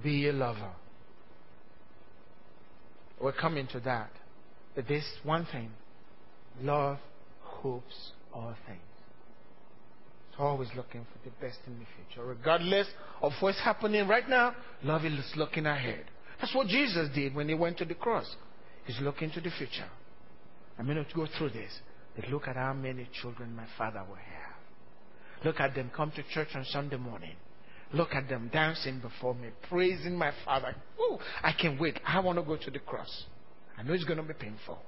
Be 0.02 0.28
a 0.28 0.32
lover. 0.32 0.72
We're 3.20 3.32
coming 3.32 3.66
to 3.68 3.80
that. 3.80 4.10
But 4.74 4.88
this 4.88 5.04
one 5.22 5.46
thing 5.50 5.70
love 6.60 6.98
hopes 7.40 8.12
all 8.32 8.54
things. 8.66 8.80
Always 10.38 10.68
looking 10.76 11.06
for 11.12 11.28
the 11.28 11.34
best 11.40 11.58
in 11.66 11.78
the 11.78 11.86
future. 11.96 12.26
Regardless 12.26 12.88
of 13.22 13.32
what's 13.40 13.60
happening 13.60 14.08
right 14.08 14.28
now, 14.28 14.54
love 14.82 15.04
is 15.04 15.32
looking 15.36 15.66
ahead. 15.66 16.04
That's 16.40 16.54
what 16.54 16.66
Jesus 16.66 17.08
did 17.14 17.34
when 17.34 17.48
he 17.48 17.54
went 17.54 17.78
to 17.78 17.84
the 17.84 17.94
cross. 17.94 18.34
He's 18.84 19.00
looking 19.00 19.30
to 19.30 19.40
the 19.40 19.50
future. 19.50 19.88
I'm 20.78 20.86
going 20.86 21.02
to 21.02 21.14
go 21.14 21.26
through 21.38 21.50
this. 21.50 21.70
But 22.16 22.28
look 22.28 22.48
at 22.48 22.56
how 22.56 22.72
many 22.74 23.08
children 23.22 23.54
my 23.54 23.66
father 23.78 24.02
will 24.08 24.16
have. 24.16 25.44
Look 25.44 25.60
at 25.60 25.74
them 25.74 25.90
come 25.94 26.10
to 26.12 26.22
church 26.32 26.48
on 26.54 26.64
Sunday 26.64 26.96
morning. 26.96 27.34
Look 27.92 28.14
at 28.14 28.28
them 28.28 28.50
dancing 28.52 28.98
before 28.98 29.34
me, 29.34 29.50
praising 29.68 30.16
my 30.16 30.32
father. 30.44 30.74
Oh, 30.98 31.20
I 31.42 31.52
can't 31.52 31.80
wait. 31.80 32.00
I 32.04 32.18
want 32.20 32.38
to 32.38 32.42
go 32.42 32.56
to 32.56 32.70
the 32.70 32.80
cross. 32.80 33.24
I 33.78 33.82
know 33.82 33.92
it's 33.92 34.04
going 34.04 34.16
to 34.16 34.22
be 34.22 34.34
painful. 34.34 34.78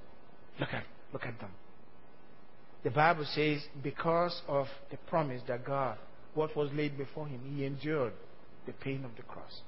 Look 0.59 0.71
at, 0.73 0.85
look 1.13 1.25
at 1.25 1.39
them. 1.39 1.51
The 2.87 2.93
Bible 2.93 3.27
says, 3.35 3.63
because 3.83 4.43
of 4.47 4.69
the 4.93 4.97
promise 5.09 5.43
that 5.49 5.65
God, 5.65 5.99
what 6.35 6.55
was 6.55 6.71
laid 6.73 6.97
before 6.97 7.27
him, 7.27 7.41
he 7.53 7.65
endured 7.65 8.13
the 8.65 8.73
pain 8.75 9.05
of 9.05 9.11
the 9.17 9.25
cross. 9.25 9.63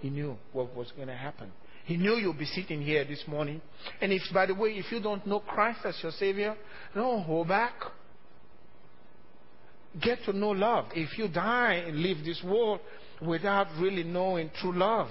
He 0.00 0.10
knew 0.10 0.36
what 0.52 0.76
was 0.76 0.92
going 0.92 1.08
to 1.08 1.16
happen. 1.16 1.50
He 1.86 1.96
knew 1.96 2.16
you'll 2.16 2.34
be 2.34 2.44
sitting 2.44 2.82
here 2.82 3.06
this 3.06 3.24
morning. 3.26 3.62
And 4.02 4.12
if, 4.12 4.20
by 4.34 4.44
the 4.44 4.54
way, 4.54 4.72
if 4.72 4.92
you 4.92 5.00
don't 5.00 5.26
know 5.26 5.40
Christ 5.40 5.78
as 5.86 5.98
your 6.02 6.12
Savior, 6.12 6.56
don't 6.94 7.22
hold 7.22 7.48
back. 7.48 7.72
Get 9.98 10.18
to 10.26 10.34
know 10.34 10.50
love. 10.50 10.88
If 10.94 11.16
you 11.16 11.26
die 11.28 11.84
and 11.86 12.02
leave 12.02 12.22
this 12.22 12.42
world 12.44 12.80
without 13.26 13.68
really 13.80 14.04
knowing 14.04 14.50
true 14.60 14.76
love, 14.76 15.08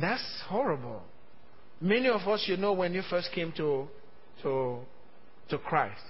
that's 0.00 0.24
horrible. 0.46 1.02
Many 1.82 2.08
of 2.08 2.22
us, 2.22 2.42
you 2.46 2.56
know, 2.56 2.72
when 2.72 2.94
you 2.94 3.02
first 3.10 3.28
came 3.34 3.52
to, 3.58 3.88
to, 4.42 4.78
to 5.50 5.58
Christ, 5.58 6.00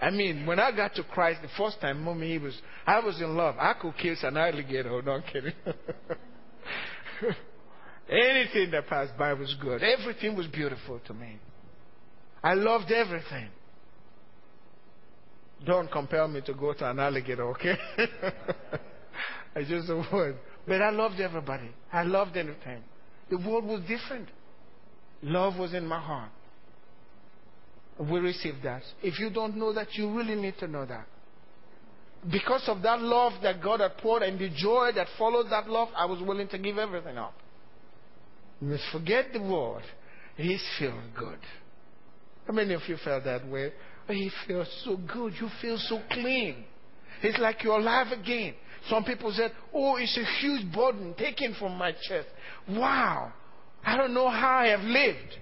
I 0.00 0.10
mean, 0.10 0.46
when 0.46 0.58
I 0.58 0.74
got 0.74 0.94
to 0.94 1.04
Christ 1.04 1.42
the 1.42 1.48
first 1.58 1.80
time, 1.80 2.02
mommy, 2.02 2.30
he 2.32 2.38
was, 2.38 2.58
I 2.86 3.00
was 3.00 3.20
in 3.20 3.36
love. 3.36 3.56
I 3.58 3.74
could 3.74 3.96
kiss 3.98 4.22
an 4.22 4.36
alligator. 4.36 5.02
No, 5.02 5.12
I'm 5.12 5.22
kidding. 5.22 5.52
Anything 8.10 8.70
that 8.70 8.86
passed 8.88 9.16
by 9.18 9.34
was 9.34 9.54
good. 9.60 9.82
Everything 9.82 10.36
was 10.36 10.46
beautiful 10.46 11.00
to 11.06 11.14
me. 11.14 11.38
I 12.42 12.54
loved 12.54 12.90
everything. 12.90 13.50
Don't 15.66 15.92
compel 15.92 16.26
me 16.28 16.40
to 16.46 16.54
go 16.54 16.72
to 16.72 16.90
an 16.90 16.98
alligator, 16.98 17.46
okay? 17.50 17.76
I 19.54 19.62
just 19.64 19.90
avoid. 19.90 20.36
But 20.66 20.80
I 20.80 20.88
loved 20.90 21.20
everybody. 21.20 21.70
I 21.92 22.04
loved 22.04 22.38
everything. 22.38 22.82
The 23.28 23.36
world 23.36 23.66
was 23.66 23.82
different. 23.82 24.28
Love 25.22 25.58
was 25.58 25.74
in 25.74 25.86
my 25.86 26.00
heart 26.00 26.30
we 28.08 28.18
receive 28.18 28.54
that. 28.64 28.82
If 29.02 29.18
you 29.18 29.30
don't 29.30 29.56
know 29.56 29.72
that, 29.74 29.94
you 29.94 30.16
really 30.16 30.34
need 30.34 30.54
to 30.60 30.66
know 30.66 30.86
that. 30.86 31.06
Because 32.30 32.62
of 32.66 32.82
that 32.82 33.00
love 33.00 33.34
that 33.42 33.62
God 33.62 33.80
had 33.80 33.96
poured 33.98 34.22
and 34.22 34.38
the 34.38 34.50
joy 34.54 34.90
that 34.94 35.06
followed 35.18 35.50
that 35.50 35.68
love, 35.68 35.88
I 35.94 36.06
was 36.06 36.20
willing 36.20 36.48
to 36.48 36.58
give 36.58 36.78
everything 36.78 37.18
up. 37.18 37.34
You 38.60 38.68
must 38.68 38.84
forget 38.92 39.32
the 39.32 39.40
world. 39.40 39.82
He's 40.36 40.62
feeling 40.78 41.12
good. 41.18 41.38
How 42.46 42.54
many 42.54 42.74
of 42.74 42.82
you 42.88 42.96
felt 43.04 43.24
that 43.24 43.46
way 43.46 43.72
He 44.08 44.30
feels 44.46 44.68
so 44.84 44.96
good. 44.96 45.34
You 45.40 45.48
feel 45.60 45.78
so 45.78 46.00
clean. 46.10 46.64
It's 47.22 47.38
like 47.38 47.62
you're 47.62 47.78
alive 47.78 48.08
again. 48.12 48.54
Some 48.88 49.04
people 49.04 49.32
said, 49.34 49.52
Oh, 49.74 49.96
it's 49.96 50.16
a 50.16 50.24
huge 50.40 50.72
burden 50.72 51.14
taken 51.18 51.54
from 51.58 51.76
my 51.76 51.92
chest. 51.92 52.28
Wow. 52.68 53.32
I 53.84 53.96
don't 53.96 54.14
know 54.14 54.28
how 54.28 54.58
I 54.58 54.68
have 54.68 54.80
lived 54.80 55.38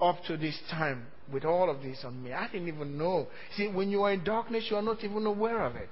up 0.00 0.22
to 0.26 0.36
this 0.36 0.58
time 0.70 1.06
with 1.32 1.44
all 1.44 1.70
of 1.70 1.82
this 1.82 1.98
on 2.04 2.22
me. 2.22 2.32
I 2.32 2.46
didn't 2.48 2.68
even 2.68 2.96
know. 2.96 3.26
See, 3.56 3.68
when 3.68 3.90
you 3.90 4.02
are 4.02 4.12
in 4.12 4.24
darkness, 4.24 4.66
you 4.70 4.76
are 4.76 4.82
not 4.82 5.02
even 5.02 5.26
aware 5.26 5.64
of 5.64 5.76
it 5.76 5.90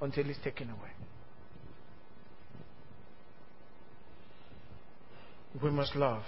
until 0.00 0.28
it's 0.28 0.38
taken 0.42 0.70
away. 0.70 0.90
We 5.62 5.70
must 5.70 5.94
love. 5.94 6.22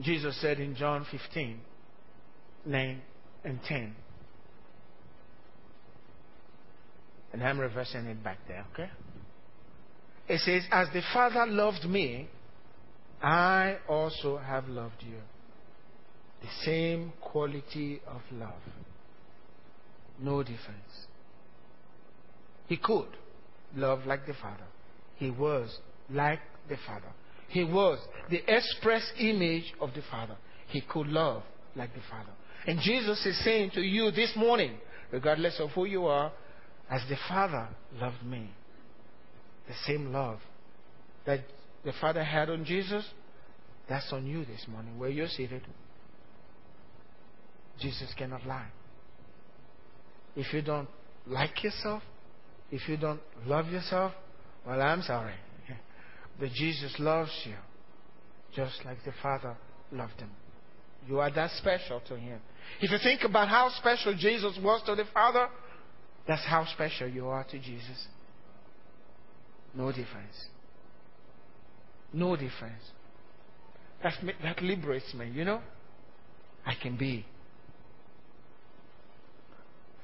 Jesus 0.00 0.40
said 0.40 0.58
in 0.58 0.74
John 0.74 1.06
15, 1.10 1.60
9 2.66 3.02
and 3.44 3.60
10. 3.62 3.94
And 7.32 7.42
I'm 7.42 7.58
reversing 7.60 8.06
it 8.06 8.22
back 8.22 8.38
there, 8.48 8.64
okay? 8.72 8.90
It 10.28 10.40
says, 10.40 10.62
As 10.70 10.88
the 10.92 11.02
Father 11.12 11.46
loved 11.46 11.84
me, 11.84 12.28
I 13.22 13.76
also 13.88 14.38
have 14.38 14.68
loved 14.68 14.96
you. 15.00 15.18
The 16.42 16.64
same 16.64 17.12
quality 17.20 18.00
of 18.06 18.20
love. 18.32 18.62
No 20.18 20.42
difference. 20.42 21.06
He 22.66 22.76
could 22.76 23.08
love 23.76 24.06
like 24.06 24.26
the 24.26 24.34
Father. 24.34 24.66
He 25.16 25.30
was 25.30 25.76
like 26.10 26.40
the 26.68 26.76
Father. 26.86 27.12
He 27.48 27.64
was 27.64 27.98
the 28.30 28.42
express 28.48 29.12
image 29.18 29.72
of 29.80 29.90
the 29.94 30.02
Father. 30.10 30.36
He 30.68 30.80
could 30.80 31.06
love 31.08 31.42
like 31.76 31.92
the 31.94 32.00
Father. 32.10 32.30
And 32.66 32.80
Jesus 32.80 33.24
is 33.26 33.42
saying 33.44 33.72
to 33.74 33.80
you 33.80 34.10
this 34.10 34.32
morning, 34.36 34.78
regardless 35.10 35.60
of 35.60 35.70
who 35.70 35.84
you 35.84 36.06
are, 36.06 36.32
as 36.90 37.02
the 37.08 37.16
Father 37.28 37.68
loved 38.00 38.22
me, 38.24 38.50
the 39.68 39.74
same 39.86 40.12
love 40.12 40.38
that 41.26 41.40
the 41.84 41.92
Father 42.00 42.22
had 42.22 42.50
on 42.50 42.64
Jesus, 42.64 43.04
that's 43.88 44.12
on 44.12 44.26
you 44.26 44.44
this 44.44 44.66
morning 44.68 44.98
where 44.98 45.10
you're 45.10 45.28
seated. 45.28 45.62
Jesus 47.80 48.12
cannot 48.16 48.46
lie. 48.46 48.68
If 50.36 50.52
you 50.52 50.62
don't 50.62 50.88
like 51.26 51.62
yourself, 51.62 52.02
if 52.70 52.88
you 52.88 52.96
don't 52.96 53.20
love 53.44 53.66
yourself, 53.68 54.12
well, 54.66 54.80
I'm 54.80 55.02
sorry. 55.02 55.34
But 56.40 56.50
Jesus 56.52 56.94
loves 56.98 57.30
you 57.44 57.54
just 58.54 58.84
like 58.84 59.04
the 59.04 59.12
Father 59.22 59.56
loved 59.90 60.20
him. 60.20 60.30
You 61.06 61.20
are 61.20 61.30
that 61.30 61.50
special 61.58 62.00
to 62.08 62.16
him. 62.16 62.40
If 62.80 62.90
you 62.90 62.98
think 63.02 63.22
about 63.24 63.48
how 63.48 63.70
special 63.78 64.14
Jesus 64.14 64.58
was 64.62 64.82
to 64.86 64.94
the 64.94 65.04
Father, 65.12 65.48
that's 66.26 66.44
how 66.46 66.64
special 66.66 67.08
you 67.08 67.26
are 67.28 67.44
to 67.44 67.58
Jesus. 67.58 68.06
No 69.74 69.90
difference. 69.90 70.46
No 72.12 72.36
difference. 72.36 72.82
That's, 74.02 74.16
that 74.42 74.62
liberates 74.62 75.14
me, 75.14 75.30
you 75.30 75.44
know? 75.44 75.60
I 76.66 76.74
can 76.80 76.96
be. 76.96 77.24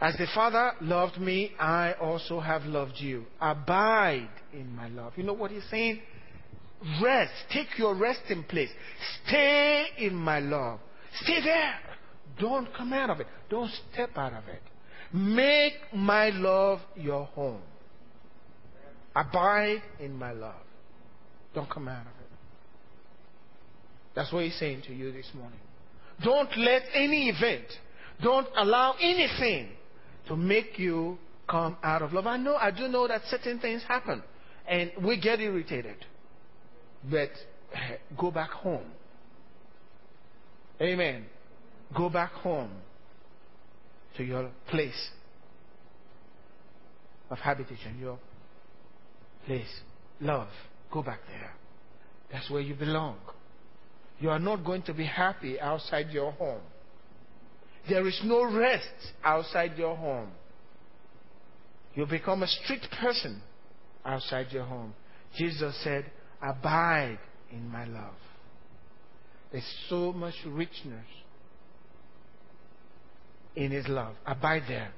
As 0.00 0.14
the 0.16 0.26
Father 0.32 0.72
loved 0.80 1.18
me, 1.18 1.52
I 1.58 1.94
also 1.94 2.38
have 2.38 2.64
loved 2.64 2.94
you. 2.96 3.24
Abide 3.40 4.30
in 4.52 4.74
my 4.74 4.88
love. 4.88 5.12
You 5.16 5.24
know 5.24 5.32
what 5.32 5.50
he's 5.50 5.68
saying? 5.70 6.00
Rest. 7.02 7.32
Take 7.52 7.76
your 7.76 7.96
resting 7.96 8.44
place. 8.44 8.70
Stay 9.26 9.86
in 9.98 10.14
my 10.14 10.38
love. 10.38 10.78
Stay 11.22 11.42
there. 11.42 11.74
Don't 12.38 12.72
come 12.74 12.92
out 12.92 13.10
of 13.10 13.18
it. 13.18 13.26
Don't 13.50 13.70
step 13.92 14.10
out 14.16 14.32
of 14.32 14.44
it. 14.48 14.62
Make 15.12 15.74
my 15.92 16.30
love 16.30 16.80
your 16.94 17.24
home. 17.24 17.62
Abide 19.18 19.82
in 19.98 20.16
my 20.16 20.30
love. 20.30 20.54
Don't 21.52 21.68
come 21.68 21.88
out 21.88 22.02
of 22.02 22.06
it. 22.06 22.30
That's 24.14 24.32
what 24.32 24.44
he's 24.44 24.56
saying 24.60 24.82
to 24.86 24.94
you 24.94 25.10
this 25.10 25.26
morning. 25.34 25.58
Don't 26.22 26.56
let 26.56 26.82
any 26.94 27.28
event, 27.28 27.64
don't 28.22 28.46
allow 28.56 28.94
anything 29.00 29.70
to 30.28 30.36
make 30.36 30.78
you 30.78 31.18
come 31.50 31.76
out 31.82 32.02
of 32.02 32.12
love. 32.12 32.28
I 32.28 32.36
know, 32.36 32.54
I 32.54 32.70
do 32.70 32.86
know 32.86 33.08
that 33.08 33.22
certain 33.28 33.58
things 33.58 33.82
happen 33.88 34.22
and 34.68 34.92
we 35.04 35.20
get 35.20 35.40
irritated. 35.40 35.96
But 37.02 37.30
eh, 37.74 37.96
go 38.16 38.30
back 38.30 38.50
home. 38.50 38.86
Amen. 40.80 41.24
Go 41.96 42.08
back 42.08 42.30
home 42.32 42.70
to 44.16 44.22
your 44.22 44.50
place 44.68 45.10
of 47.30 47.38
habitation, 47.38 47.98
your 47.98 48.18
place. 49.48 49.80
Love. 50.20 50.48
Go 50.92 51.02
back 51.02 51.20
there. 51.26 51.52
That's 52.30 52.48
where 52.50 52.60
you 52.60 52.74
belong. 52.74 53.16
You 54.20 54.30
are 54.30 54.38
not 54.38 54.64
going 54.64 54.82
to 54.82 54.94
be 54.94 55.06
happy 55.06 55.58
outside 55.58 56.10
your 56.10 56.32
home. 56.32 56.60
There 57.88 58.06
is 58.06 58.20
no 58.24 58.44
rest 58.44 59.12
outside 59.24 59.72
your 59.76 59.96
home. 59.96 60.28
You 61.94 62.06
become 62.06 62.42
a 62.42 62.46
strict 62.46 62.88
person 63.00 63.40
outside 64.04 64.48
your 64.50 64.64
home. 64.64 64.94
Jesus 65.36 65.74
said, 65.82 66.04
Abide 66.42 67.18
in 67.50 67.68
my 67.68 67.84
love. 67.84 68.14
There's 69.50 69.64
so 69.88 70.12
much 70.12 70.34
richness 70.46 71.06
in 73.56 73.70
his 73.70 73.88
love. 73.88 74.14
Abide 74.26 74.64
there. 74.68 74.92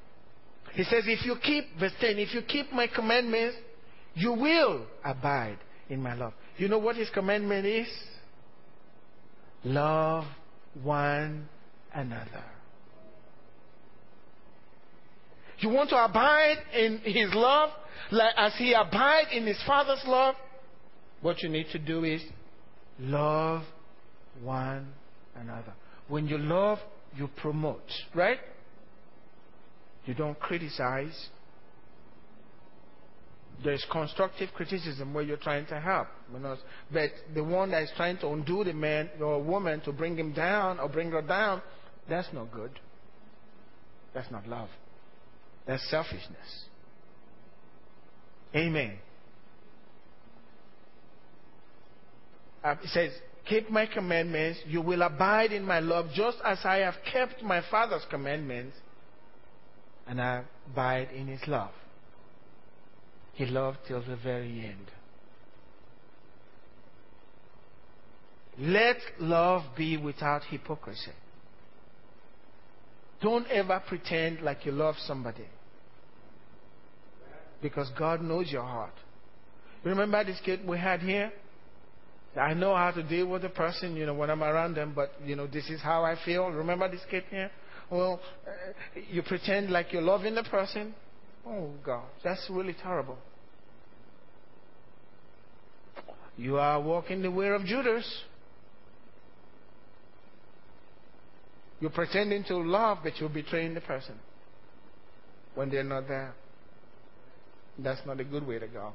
He 0.73 0.85
says, 0.85 1.05
if 1.07 1.25
you 1.25 1.37
keep, 1.43 1.65
verse 1.79 1.93
10, 2.01 2.19
if 2.19 2.35
you 2.35 2.43
keep 2.43 2.73
my 2.73 2.87
commandments, 2.87 3.57
you 4.15 4.33
will 4.33 4.87
abide 5.05 5.59
in 5.89 6.03
my 6.03 6.15
love. 6.15 6.33
You 6.57 6.69
know 6.69 6.79
what 6.79 6.97
his 6.97 7.11
commandment 7.11 7.67
is? 7.67 7.89
Love 9.65 10.25
one 10.83 11.49
another. 11.95 12.45
You 15.59 15.69
want 15.69 15.91
to 15.91 16.03
abide 16.03 16.57
in 16.75 16.99
his 16.99 17.35
love, 17.35 17.71
like 18.11 18.35
as 18.37 18.55
he 18.57 18.73
abides 18.73 19.29
in 19.33 19.47
his 19.47 19.63
father's 19.67 20.03
love? 20.07 20.35
What 21.21 21.43
you 21.43 21.51
need 21.51 21.67
to 21.73 21.79
do 21.79 22.05
is 22.05 22.23
love 22.99 23.63
one 24.43 24.93
another. 25.37 25.75
When 26.09 26.27
you 26.27 26.39
love, 26.39 26.79
you 27.17 27.29
promote, 27.37 27.83
right? 28.15 28.39
You 30.07 30.15
don't 30.15 30.39
criticize. 30.41 31.29
There's 33.63 33.85
constructive 33.91 34.51
criticism 34.55 35.13
where 35.13 35.23
you're 35.23 35.37
trying 35.37 35.67
to 35.67 35.81
help. 35.81 36.09
But 36.93 37.11
the 37.35 37.45
one 37.45 37.73
that 37.73 37.83
is 37.83 37.91
trying 37.97 38.19
to 38.19 38.29
undo 38.29 38.65
the 38.65 38.73
man 38.73 39.11
or 39.21 39.43
woman 39.43 39.81
to 39.83 39.93
bring 39.93 40.17
him 40.17 40.33
down 40.33 40.79
or 40.81 40.89
bring 40.89 41.11
her 41.11 41.23
down, 41.23 41.63
that's 42.09 42.29
not 42.33 42.51
good. 42.53 42.71
That's 44.15 44.31
not 44.31 44.47
love. 44.49 44.71
That's 45.67 45.89
selfishness. 45.91 46.65
Amen. 48.55 48.99
uh, 52.65 52.75
it 52.83 52.89
says, 52.89 53.13
Keep 53.47 53.71
my 53.71 53.87
commandments, 53.87 54.61
you 54.67 54.81
will 54.81 55.03
abide 55.03 55.53
in 55.53 55.65
my 55.65 55.81
love, 55.81 56.07
just 56.15 56.39
as 56.45 56.59
I 56.65 56.79
have 56.79 56.95
kept 57.11 57.43
my 57.43 57.63
Father's 57.71 58.05
commandments, 58.11 58.77
and 60.07 60.21
I 60.21 60.45
abide 60.71 61.09
in 61.15 61.27
his 61.27 61.41
love. 61.47 61.71
He 63.41 63.47
loved 63.47 63.79
till 63.89 64.03
the 64.03 64.17
very 64.17 64.67
end. 64.67 64.91
Let 68.59 68.99
love 69.19 69.63
be 69.75 69.97
without 69.97 70.43
hypocrisy. 70.45 71.13
Don't 73.23 73.47
ever 73.47 73.83
pretend 73.89 74.43
like 74.43 74.67
you 74.67 74.73
love 74.73 74.97
somebody. 75.07 75.47
Because 77.63 77.91
God 77.99 78.21
knows 78.21 78.53
your 78.53 78.61
heart. 78.61 78.93
Remember 79.85 80.23
this 80.23 80.39
kid 80.45 80.61
we 80.69 80.77
had 80.77 81.01
here? 81.01 81.33
I 82.39 82.53
know 82.53 82.77
how 82.77 82.91
to 82.91 83.03
deal 83.03 83.25
with 83.25 83.43
a 83.47 83.49
person, 83.49 83.97
you 83.97 84.05
know, 84.05 84.13
when 84.13 84.29
I'm 84.29 84.43
around 84.43 84.75
them, 84.75 84.93
but, 84.95 85.13
you 85.25 85.35
know, 85.35 85.47
this 85.47 85.71
is 85.71 85.81
how 85.81 86.05
I 86.05 86.17
feel. 86.27 86.49
Remember 86.49 86.91
this 86.91 87.01
kid 87.11 87.25
here? 87.31 87.51
Well, 87.91 88.21
uh, 88.47 89.01
you 89.11 89.23
pretend 89.23 89.71
like 89.71 89.95
you're 89.95 90.03
loving 90.03 90.35
the 90.35 90.43
person. 90.43 90.95
Oh, 91.47 91.71
God, 91.83 92.05
that's 92.23 92.47
really 92.51 92.77
terrible. 92.83 93.17
You 96.37 96.59
are 96.59 96.81
walking 96.81 97.23
the 97.23 97.31
way 97.31 97.49
of 97.49 97.65
Judas. 97.65 98.05
You're 101.81 101.91
pretending 101.91 102.45
to 102.45 102.59
love, 102.59 102.99
but 103.03 103.19
you're 103.19 103.29
betraying 103.29 103.75
the 103.75 103.81
person 103.81 104.15
when 105.55 105.71
they're 105.71 105.83
not 105.83 106.09
there. 106.09 106.35
That's 107.79 108.01
not 108.07 108.21
a 108.21 108.25
good 108.25 108.47
way 108.47 108.59
to 108.59 108.67
go. 108.67 108.93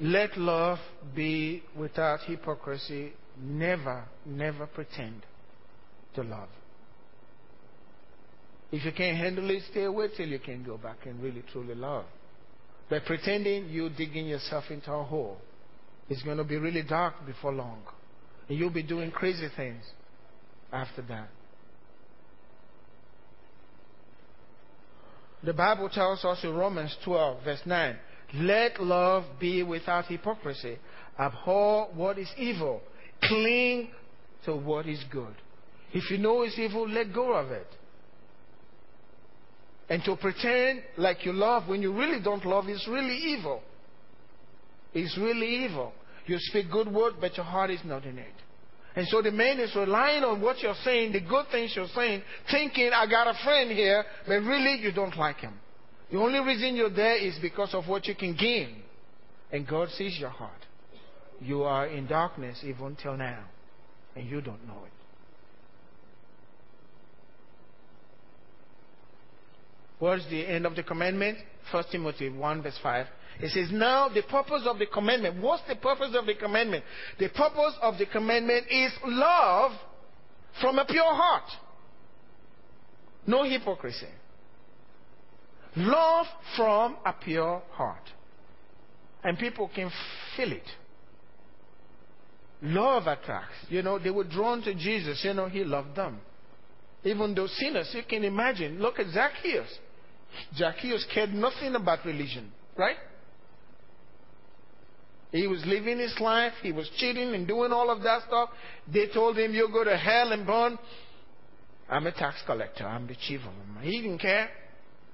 Let 0.00 0.36
love 0.36 0.78
be 1.14 1.62
without 1.76 2.20
hypocrisy. 2.26 3.12
Never, 3.40 4.04
never 4.24 4.66
pretend 4.66 5.22
to 6.14 6.22
love. 6.22 6.48
If 8.72 8.84
you 8.84 8.92
can't 8.92 9.16
handle 9.16 9.48
it, 9.50 9.62
stay 9.70 9.84
away 9.84 10.08
till 10.16 10.28
you 10.28 10.38
can 10.38 10.64
go 10.64 10.76
back 10.76 11.06
and 11.06 11.22
really 11.22 11.42
truly 11.52 11.74
love. 11.74 12.04
By 12.88 13.00
pretending, 13.00 13.68
you're 13.68 13.90
digging 13.90 14.26
yourself 14.26 14.64
into 14.70 14.92
a 14.92 15.02
hole. 15.02 15.38
It's 16.08 16.22
going 16.22 16.36
to 16.36 16.44
be 16.44 16.56
really 16.56 16.82
dark 16.82 17.14
before 17.26 17.52
long. 17.52 17.82
And 18.48 18.56
you'll 18.56 18.70
be 18.70 18.82
doing 18.82 19.10
crazy 19.10 19.48
things 19.56 19.82
after 20.72 21.02
that. 21.02 21.28
The 25.42 25.52
Bible 25.52 25.88
tells 25.88 26.24
us 26.24 26.38
in 26.44 26.54
Romans 26.54 26.96
12, 27.04 27.44
verse 27.44 27.60
9, 27.66 27.96
let 28.34 28.82
love 28.82 29.24
be 29.38 29.62
without 29.62 30.06
hypocrisy. 30.06 30.78
Abhor 31.18 31.88
what 31.94 32.18
is 32.18 32.28
evil. 32.36 32.80
Cling 33.22 33.90
to 34.44 34.56
what 34.56 34.86
is 34.86 35.02
good. 35.10 35.34
If 35.92 36.10
you 36.10 36.18
know 36.18 36.42
it's 36.42 36.58
evil, 36.58 36.88
let 36.88 37.12
go 37.14 37.32
of 37.32 37.50
it. 37.50 37.66
And 39.88 40.02
to 40.04 40.16
pretend 40.16 40.82
like 40.96 41.24
you 41.24 41.32
love 41.32 41.68
when 41.68 41.80
you 41.80 41.92
really 41.92 42.20
don't 42.22 42.44
love 42.44 42.68
is 42.68 42.86
really 42.90 43.16
evil. 43.16 43.62
It's 44.92 45.16
really 45.18 45.64
evil. 45.64 45.92
You 46.26 46.36
speak 46.40 46.70
good 46.70 46.92
words, 46.92 47.16
but 47.20 47.36
your 47.36 47.46
heart 47.46 47.70
is 47.70 47.80
not 47.84 48.04
in 48.04 48.18
it. 48.18 48.34
And 48.96 49.06
so 49.08 49.20
the 49.20 49.30
man 49.30 49.60
is 49.60 49.76
relying 49.76 50.24
on 50.24 50.40
what 50.40 50.58
you're 50.60 50.74
saying, 50.82 51.12
the 51.12 51.20
good 51.20 51.46
things 51.52 51.74
you're 51.76 51.86
saying, 51.94 52.22
thinking, 52.50 52.90
I 52.94 53.06
got 53.06 53.28
a 53.28 53.34
friend 53.44 53.70
here, 53.70 54.04
but 54.26 54.36
really 54.36 54.80
you 54.80 54.90
don't 54.90 55.16
like 55.18 55.36
him. 55.36 55.52
The 56.10 56.18
only 56.18 56.40
reason 56.40 56.76
you're 56.76 56.90
there 56.90 57.16
is 57.16 57.38
because 57.42 57.74
of 57.74 57.86
what 57.86 58.06
you 58.06 58.14
can 58.14 58.34
gain. 58.34 58.82
And 59.52 59.68
God 59.68 59.90
sees 59.90 60.18
your 60.18 60.30
heart. 60.30 60.64
You 61.40 61.64
are 61.64 61.86
in 61.86 62.06
darkness 62.06 62.60
even 62.64 62.96
till 63.00 63.16
now, 63.16 63.44
and 64.16 64.26
you 64.26 64.40
don't 64.40 64.66
know 64.66 64.82
it. 64.86 64.95
What's 69.98 70.28
the 70.28 70.46
end 70.46 70.66
of 70.66 70.76
the 70.76 70.82
commandment? 70.82 71.38
1 71.72 71.84
Timothy 71.90 72.28
1 72.28 72.62
verse 72.62 72.78
5. 72.82 73.06
It 73.40 73.50
says, 73.50 73.68
Now 73.72 74.08
the 74.08 74.22
purpose 74.22 74.62
of 74.66 74.78
the 74.78 74.86
commandment. 74.86 75.42
What's 75.42 75.62
the 75.68 75.76
purpose 75.76 76.14
of 76.14 76.26
the 76.26 76.34
commandment? 76.34 76.84
The 77.18 77.28
purpose 77.28 77.74
of 77.82 77.98
the 77.98 78.06
commandment 78.06 78.66
is 78.70 78.92
love 79.04 79.72
from 80.60 80.78
a 80.78 80.84
pure 80.84 81.14
heart. 81.14 81.50
No 83.26 83.44
hypocrisy. 83.44 84.06
Love 85.76 86.26
from 86.56 86.96
a 87.04 87.12
pure 87.12 87.62
heart. 87.72 88.10
And 89.22 89.38
people 89.38 89.70
can 89.74 89.90
feel 90.36 90.52
it. 90.52 90.62
Love 92.62 93.06
attracts. 93.06 93.56
You 93.68 93.82
know, 93.82 93.98
they 93.98 94.10
were 94.10 94.24
drawn 94.24 94.62
to 94.62 94.74
Jesus. 94.74 95.20
You 95.22 95.34
know, 95.34 95.48
he 95.48 95.64
loved 95.64 95.94
them. 95.96 96.20
Even 97.04 97.34
those 97.34 97.54
sinners, 97.58 97.90
you 97.92 98.02
can 98.08 98.24
imagine. 98.24 98.80
Look 98.80 98.98
at 98.98 99.06
Zacchaeus. 99.12 99.68
Zacchaeus 100.56 101.06
cared 101.12 101.32
nothing 101.32 101.74
about 101.74 102.04
religion, 102.04 102.52
right? 102.76 102.96
He 105.32 105.46
was 105.46 105.62
living 105.66 105.98
his 105.98 106.18
life. 106.20 106.52
He 106.62 106.72
was 106.72 106.88
cheating 106.98 107.34
and 107.34 107.46
doing 107.46 107.72
all 107.72 107.90
of 107.90 108.02
that 108.02 108.22
stuff. 108.26 108.50
They 108.92 109.08
told 109.12 109.36
him, 109.36 109.52
You'll 109.52 109.72
go 109.72 109.84
to 109.84 109.96
hell 109.96 110.32
and 110.32 110.46
burn. 110.46 110.78
I'm 111.88 112.06
a 112.06 112.12
tax 112.12 112.36
collector. 112.46 112.86
I'm 112.86 113.06
the 113.06 113.16
chief 113.16 113.40
of 113.40 113.46
them. 113.46 113.78
He 113.82 114.00
didn't 114.00 114.18
care 114.18 114.48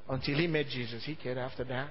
until 0.09 0.37
he 0.37 0.47
met 0.47 0.67
Jesus. 0.67 1.03
He 1.05 1.17
cared 1.17 1.39
after 1.39 1.65
that. 1.65 1.91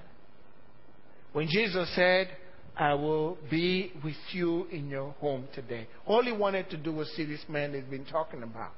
When 1.32 1.48
Jesus 1.48 1.94
said, 1.94 2.28
I 2.76 2.94
will 2.94 3.36
be 3.50 3.92
with 4.02 4.16
you 4.32 4.66
in 4.70 4.88
your 4.88 5.12
home 5.12 5.46
today. 5.54 5.86
All 6.06 6.22
he 6.22 6.32
wanted 6.32 6.70
to 6.70 6.76
do 6.76 6.92
was 6.92 7.10
see 7.14 7.24
this 7.24 7.44
man 7.48 7.74
he's 7.74 7.84
been 7.84 8.06
talking 8.06 8.42
about. 8.42 8.72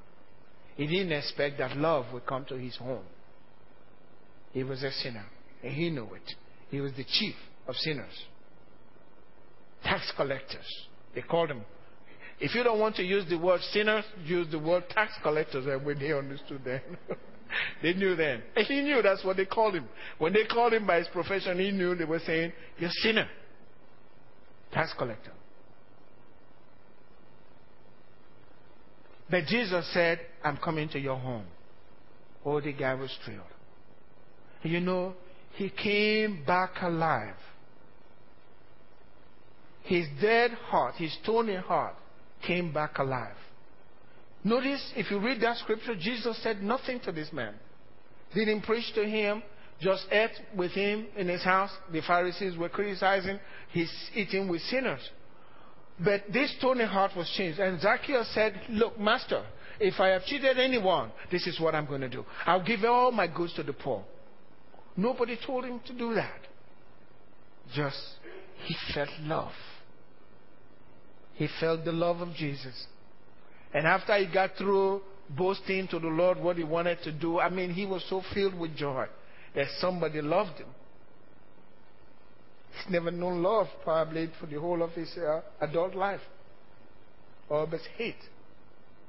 He 0.76 0.86
didn't 0.86 1.12
expect 1.12 1.58
that 1.58 1.76
love 1.76 2.06
would 2.12 2.26
come 2.26 2.44
to 2.46 2.56
his 2.56 2.76
home. 2.76 3.04
He 4.54 4.62
was 4.62 4.84
a 4.84 4.92
sinner, 4.92 5.26
and 5.64 5.72
he 5.74 5.90
knew 5.90 6.08
it. 6.14 6.34
He 6.70 6.80
was 6.80 6.92
the 6.92 7.04
chief 7.04 7.34
of 7.66 7.74
sinners. 7.74 8.14
Tax 9.82 10.12
collectors. 10.16 10.64
They 11.12 11.22
called 11.22 11.50
him. 11.50 11.62
If 12.38 12.54
you 12.54 12.62
don't 12.62 12.78
want 12.78 12.94
to 12.96 13.02
use 13.02 13.28
the 13.28 13.36
word 13.36 13.60
sinners, 13.72 14.04
use 14.24 14.46
the 14.52 14.60
word 14.60 14.84
tax 14.90 15.12
collectors, 15.24 15.66
and 15.66 15.84
when 15.84 15.98
they 15.98 16.12
understood 16.12 16.62
that. 16.64 16.82
they 17.82 17.94
knew 17.94 18.14
then. 18.14 18.42
And 18.54 18.64
he 18.64 18.80
knew 18.80 19.02
that's 19.02 19.24
what 19.24 19.36
they 19.36 19.44
called 19.44 19.74
him. 19.74 19.88
When 20.18 20.32
they 20.32 20.44
called 20.44 20.72
him 20.72 20.86
by 20.86 20.98
his 20.98 21.08
profession, 21.08 21.58
he 21.58 21.72
knew 21.72 21.96
they 21.96 22.04
were 22.04 22.20
saying, 22.20 22.52
You're 22.78 22.90
a 22.90 23.02
sinner. 23.02 23.28
Tax 24.72 24.94
collector. 24.96 25.32
But 29.28 29.46
Jesus 29.46 29.92
said, 29.92 30.20
I'm 30.44 30.58
coming 30.58 30.88
to 30.90 31.00
your 31.00 31.16
home. 31.16 31.46
Oh, 32.44 32.60
the 32.60 32.72
guy 32.72 32.94
was 32.94 33.10
thrilled. 33.24 33.53
You 34.64 34.80
know, 34.80 35.14
he 35.54 35.68
came 35.68 36.42
back 36.44 36.70
alive. 36.80 37.36
His 39.82 40.06
dead 40.20 40.52
heart, 40.52 40.94
his 40.96 41.12
stony 41.22 41.56
heart, 41.56 41.94
came 42.44 42.72
back 42.72 42.98
alive. 42.98 43.36
Notice, 44.42 44.92
if 44.96 45.10
you 45.10 45.20
read 45.20 45.40
that 45.42 45.58
scripture, 45.58 45.94
Jesus 45.94 46.42
said 46.42 46.62
nothing 46.62 47.00
to 47.00 47.12
this 47.12 47.32
man. 47.32 47.54
Didn't 48.34 48.62
preach 48.62 48.92
to 48.94 49.04
him, 49.04 49.42
just 49.80 50.06
ate 50.10 50.30
with 50.56 50.72
him 50.72 51.06
in 51.16 51.28
his 51.28 51.44
house. 51.44 51.70
The 51.92 52.00
Pharisees 52.00 52.56
were 52.56 52.70
criticizing 52.70 53.38
his 53.70 53.90
eating 54.14 54.48
with 54.48 54.62
sinners. 54.62 55.00
But 56.02 56.24
this 56.32 56.54
stony 56.58 56.84
heart 56.84 57.12
was 57.16 57.30
changed. 57.36 57.58
And 57.58 57.80
Zacchaeus 57.80 58.32
said, 58.34 58.60
Look, 58.70 58.98
Master, 58.98 59.44
if 59.78 60.00
I 60.00 60.08
have 60.08 60.24
cheated 60.24 60.58
anyone, 60.58 61.12
this 61.30 61.46
is 61.46 61.60
what 61.60 61.74
I'm 61.74 61.86
going 61.86 62.00
to 62.00 62.08
do. 62.08 62.24
I'll 62.46 62.64
give 62.64 62.82
all 62.84 63.12
my 63.12 63.26
goods 63.26 63.52
to 63.54 63.62
the 63.62 63.74
poor. 63.74 64.04
Nobody 64.96 65.38
told 65.44 65.64
him 65.64 65.80
to 65.86 65.92
do 65.92 66.14
that. 66.14 66.40
Just, 67.74 67.98
he 68.64 68.76
felt 68.92 69.08
love. 69.22 69.52
He 71.34 71.48
felt 71.60 71.84
the 71.84 71.92
love 71.92 72.20
of 72.20 72.34
Jesus. 72.34 72.86
And 73.72 73.86
after 73.86 74.16
he 74.16 74.32
got 74.32 74.50
through 74.56 75.02
boasting 75.30 75.88
to 75.88 75.98
the 75.98 76.06
Lord 76.06 76.38
what 76.38 76.56
he 76.56 76.64
wanted 76.64 77.02
to 77.02 77.12
do, 77.12 77.40
I 77.40 77.48
mean, 77.48 77.70
he 77.70 77.86
was 77.86 78.04
so 78.08 78.22
filled 78.32 78.54
with 78.54 78.76
joy 78.76 79.06
that 79.54 79.66
somebody 79.80 80.20
loved 80.20 80.58
him. 80.58 80.68
He's 82.76 82.92
never 82.92 83.10
known 83.10 83.42
love, 83.42 83.66
probably, 83.82 84.30
for 84.40 84.46
the 84.46 84.60
whole 84.60 84.82
of 84.82 84.92
his 84.92 85.12
uh, 85.16 85.40
adult 85.60 85.94
life. 85.94 86.20
All 87.50 87.66
but 87.66 87.80
hate. 87.96 88.14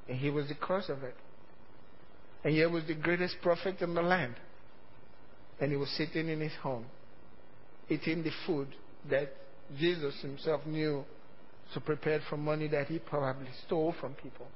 And 0.08 0.18
he 0.18 0.30
was 0.30 0.48
the 0.48 0.54
cause 0.54 0.88
of 0.88 1.02
it. 1.02 1.14
And 2.44 2.54
he 2.54 2.64
was 2.66 2.84
the 2.86 2.94
greatest 2.94 3.36
prophet 3.42 3.80
in 3.80 3.94
the 3.94 4.02
land. 4.02 4.34
And 5.60 5.70
he 5.70 5.76
was 5.76 5.90
sitting 5.90 6.28
in 6.28 6.40
his 6.40 6.52
home, 6.62 6.86
eating 7.88 8.22
the 8.22 8.30
food 8.46 8.68
that 9.10 9.32
Jesus 9.78 10.20
himself 10.20 10.66
knew 10.66 11.04
to 11.74 11.80
prepare 11.80 12.20
from 12.28 12.44
money 12.44 12.68
that 12.68 12.86
he 12.88 12.98
probably 12.98 13.48
stole 13.66 13.94
from 14.00 14.14
people. 14.14 14.46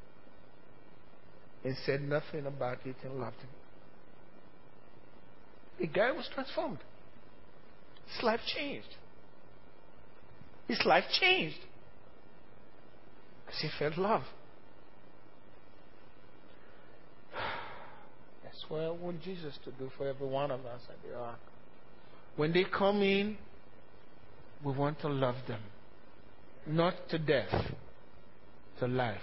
And 1.65 1.77
said 1.85 2.03
nothing 2.03 2.47
about 2.47 2.79
it 2.87 2.97
and 3.03 3.21
loved 3.21 3.37
him. 3.37 3.49
The 5.79 5.87
guy 5.87 6.11
was 6.13 6.29
transformed. 6.35 6.79
His 8.15 8.23
life 8.23 8.41
changed. 8.55 8.89
His 10.69 10.81
life 10.85 11.05
changed. 11.21 11.59
Because 13.45 13.61
he 13.61 13.69
felt 13.79 13.99
love. 13.99 14.23
That's 18.51 18.65
what 18.69 18.81
I 18.81 18.91
want 18.91 19.23
Jesus 19.23 19.57
to 19.65 19.71
do 19.73 19.91
for 19.97 20.09
every 20.09 20.27
one 20.27 20.51
of 20.51 20.67
us 20.67 20.81
at 20.89 20.97
the 21.09 21.17
ark. 21.17 21.39
When 22.37 22.53
they 22.53 22.65
come 22.65 23.01
in, 23.01 23.39
we 24.65 24.73
want 24.73 25.01
to 25.03 25.09
love 25.09 25.37
them. 25.47 25.61
Not 26.67 26.95
to 27.11 27.19
death, 27.19 27.53
to 28.81 28.89
life. 28.89 29.19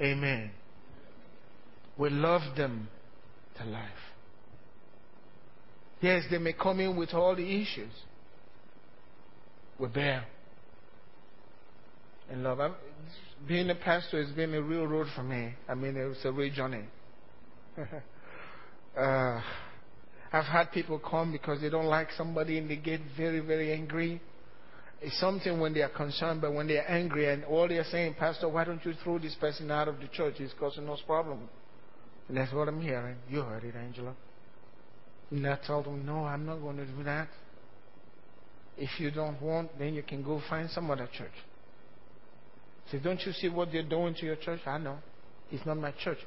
Amen. 0.00 0.52
We 1.98 2.10
love 2.10 2.56
them 2.56 2.88
to 3.58 3.64
life. 3.64 3.90
Yes, 6.00 6.22
they 6.30 6.38
may 6.38 6.54
come 6.54 6.80
in 6.80 6.96
with 6.96 7.12
all 7.12 7.34
the 7.34 7.44
issues. 7.44 7.92
We 9.78 9.88
bear. 9.88 10.24
And 12.30 12.44
love. 12.44 12.60
I'm, 12.60 12.74
being 13.46 13.70
a 13.70 13.74
pastor 13.74 14.22
has 14.22 14.32
been 14.34 14.54
a 14.54 14.62
real 14.62 14.86
road 14.86 15.06
for 15.14 15.22
me. 15.22 15.54
I 15.68 15.74
mean, 15.74 15.96
it 15.96 16.04
was 16.04 16.18
a 16.24 16.32
real 16.32 16.52
journey. 16.52 16.84
uh, 18.98 19.40
I've 20.32 20.44
had 20.44 20.70
people 20.72 20.98
come 20.98 21.32
because 21.32 21.60
they 21.60 21.70
don't 21.70 21.86
like 21.86 22.08
somebody 22.16 22.58
and 22.58 22.70
they 22.70 22.76
get 22.76 23.00
very, 23.16 23.40
very 23.40 23.72
angry. 23.72 24.20
It's 25.00 25.18
something 25.18 25.58
when 25.58 25.72
they 25.72 25.80
are 25.80 25.88
concerned, 25.88 26.42
but 26.42 26.52
when 26.52 26.66
they 26.66 26.76
are 26.76 26.86
angry 26.86 27.32
and 27.32 27.44
all 27.44 27.66
they 27.66 27.78
are 27.78 27.84
saying, 27.84 28.14
Pastor, 28.18 28.48
why 28.48 28.64
don't 28.64 28.84
you 28.84 28.92
throw 29.02 29.18
this 29.18 29.34
person 29.34 29.70
out 29.70 29.88
of 29.88 29.98
the 29.98 30.08
church? 30.08 30.34
It's 30.38 30.52
causing 30.58 30.88
us 30.88 31.00
problem. 31.06 31.48
And 32.28 32.36
that's 32.36 32.52
what 32.52 32.68
I'm 32.68 32.80
hearing. 32.80 33.16
You 33.28 33.40
heard 33.40 33.64
it, 33.64 33.74
Angela. 33.74 34.14
And 35.30 35.46
I 35.46 35.58
told 35.66 35.86
them, 35.86 36.04
No, 36.04 36.24
I'm 36.26 36.44
not 36.44 36.56
going 36.56 36.76
to 36.76 36.84
do 36.84 37.02
that. 37.04 37.28
If 38.76 39.00
you 39.00 39.10
don't 39.10 39.40
want, 39.40 39.78
then 39.78 39.94
you 39.94 40.02
can 40.02 40.22
go 40.22 40.40
find 40.48 40.68
some 40.70 40.90
other 40.90 41.08
church. 41.16 41.32
Said, 42.90 43.02
Don't 43.02 43.20
you 43.24 43.32
see 43.32 43.48
what 43.48 43.70
they're 43.72 43.82
doing 43.88 44.14
to 44.14 44.26
your 44.26 44.36
church? 44.36 44.60
I 44.66 44.78
know. 44.78 44.98
It's 45.50 45.64
not 45.66 45.76
my 45.76 45.92
church, 46.02 46.18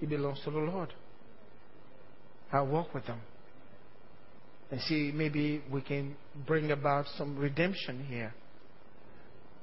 it 0.00 0.08
belongs 0.08 0.40
to 0.44 0.50
the 0.50 0.58
Lord. 0.58 0.92
I'll 2.52 2.66
walk 2.66 2.94
with 2.94 3.06
them 3.06 3.20
and 4.70 4.80
see 4.82 5.12
maybe 5.14 5.62
we 5.70 5.80
can 5.80 6.16
bring 6.46 6.70
about 6.70 7.06
some 7.16 7.36
redemption 7.36 8.06
here. 8.08 8.32